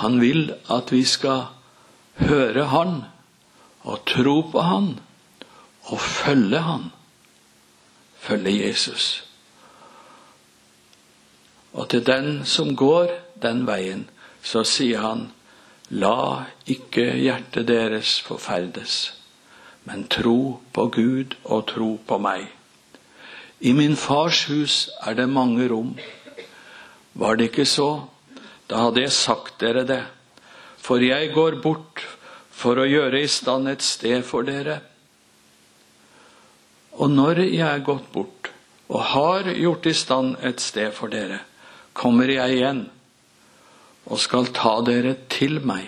Han 0.01 0.21
vil 0.21 0.53
at 0.69 0.91
vi 0.91 1.03
skal 1.03 1.47
høre 2.19 2.65
Han 2.65 3.03
og 3.83 4.05
tro 4.05 4.41
på 4.41 4.61
Han 4.61 4.99
og 5.83 5.99
følge 5.99 6.59
Han. 6.59 6.91
Følge 8.19 8.67
Jesus. 8.67 9.23
Og 11.75 11.89
til 11.91 12.05
den 12.07 12.45
som 12.47 12.75
går 12.75 13.11
den 13.43 13.65
veien, 13.67 14.05
så 14.43 14.63
sier 14.63 15.03
han, 15.03 15.27
la 15.91 16.47
ikke 16.71 17.03
hjertet 17.19 17.67
deres 17.67 18.17
forferdes, 18.23 19.13
men 19.85 20.07
tro 20.09 20.61
på 20.73 20.87
Gud 20.95 21.35
og 21.43 21.67
tro 21.73 21.89
på 22.07 22.17
meg. 22.21 22.47
I 23.59 23.73
min 23.75 23.95
fars 23.99 24.45
hus 24.49 24.89
er 25.05 25.15
det 25.19 25.27
mange 25.29 25.67
rom. 25.69 25.93
Var 27.13 27.35
det 27.35 27.51
ikke 27.51 27.67
så, 27.69 28.07
da 28.69 28.87
hadde 28.87 29.03
jeg 29.03 29.15
sagt 29.15 29.59
dere 29.61 29.85
det, 29.87 30.03
for 30.77 31.01
jeg 31.03 31.33
går 31.33 31.59
bort 31.63 32.03
for 32.55 32.79
å 32.79 32.87
gjøre 32.87 33.21
i 33.23 33.29
stand 33.31 33.69
et 33.69 33.83
sted 33.83 34.23
for 34.25 34.47
dere. 34.47 34.79
Og 36.95 37.11
når 37.11 37.43
jeg 37.45 37.67
er 37.67 37.83
gått 37.83 38.07
bort 38.13 38.51
og 38.87 39.01
har 39.11 39.49
gjort 39.51 39.89
i 39.89 39.93
stand 39.97 40.37
et 40.45 40.61
sted 40.63 40.93
for 40.95 41.11
dere, 41.11 41.41
kommer 41.95 42.29
jeg 42.29 42.57
igjen 42.59 42.83
og 44.05 44.21
skal 44.21 44.51
ta 44.53 44.77
dere 44.85 45.15
til 45.31 45.57
meg, 45.65 45.87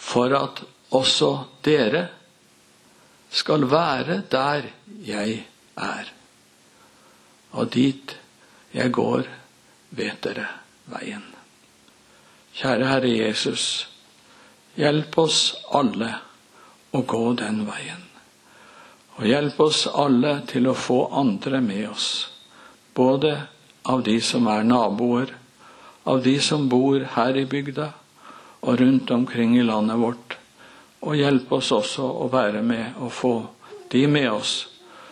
for 0.00 0.32
at 0.34 0.64
også 0.94 1.30
dere 1.66 2.08
skal 3.34 3.66
være 3.70 4.22
der 4.30 4.68
jeg 5.04 5.38
er. 5.76 6.10
Og 7.54 7.70
dit 7.74 8.16
jeg 8.74 8.90
går, 8.94 9.28
vet 9.94 10.22
dere 10.26 10.48
veien. 10.90 11.22
Kjære 12.54 12.86
Herre 12.86 13.10
Jesus, 13.10 13.86
hjelp 14.78 15.18
oss 15.22 15.40
alle 15.74 16.10
å 16.94 17.02
gå 17.06 17.24
den 17.38 17.64
veien. 17.66 18.02
Og 19.18 19.26
hjelp 19.30 19.60
oss 19.62 19.84
alle 19.90 20.40
til 20.50 20.66
å 20.70 20.74
få 20.78 21.00
andre 21.14 21.60
med 21.62 21.88
oss, 21.90 22.08
både 22.94 23.36
av 23.84 24.02
de 24.02 24.16
som 24.20 24.46
er 24.48 24.64
naboer, 24.64 25.34
av 26.04 26.22
de 26.24 26.38
som 26.40 26.68
bor 26.68 27.04
her 27.16 27.36
i 27.36 27.44
bygda 27.48 27.90
og 28.64 28.80
rundt 28.80 29.10
omkring 29.12 29.58
i 29.58 29.66
landet 29.66 30.00
vårt, 30.00 30.38
og 31.04 31.18
hjelp 31.20 31.52
oss 31.52 31.72
også 31.76 32.06
å 32.24 32.30
være 32.32 32.62
med 32.64 32.96
og 33.00 33.12
få 33.12 33.34
de 33.92 34.06
med 34.08 34.30
oss 34.32 34.54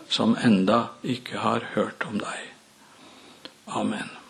som 0.08 0.36
enda 0.40 0.86
ikke 1.04 1.44
har 1.44 1.68
hørt 1.74 2.08
om 2.08 2.18
deg. 2.20 2.48
Amen. 3.68 4.21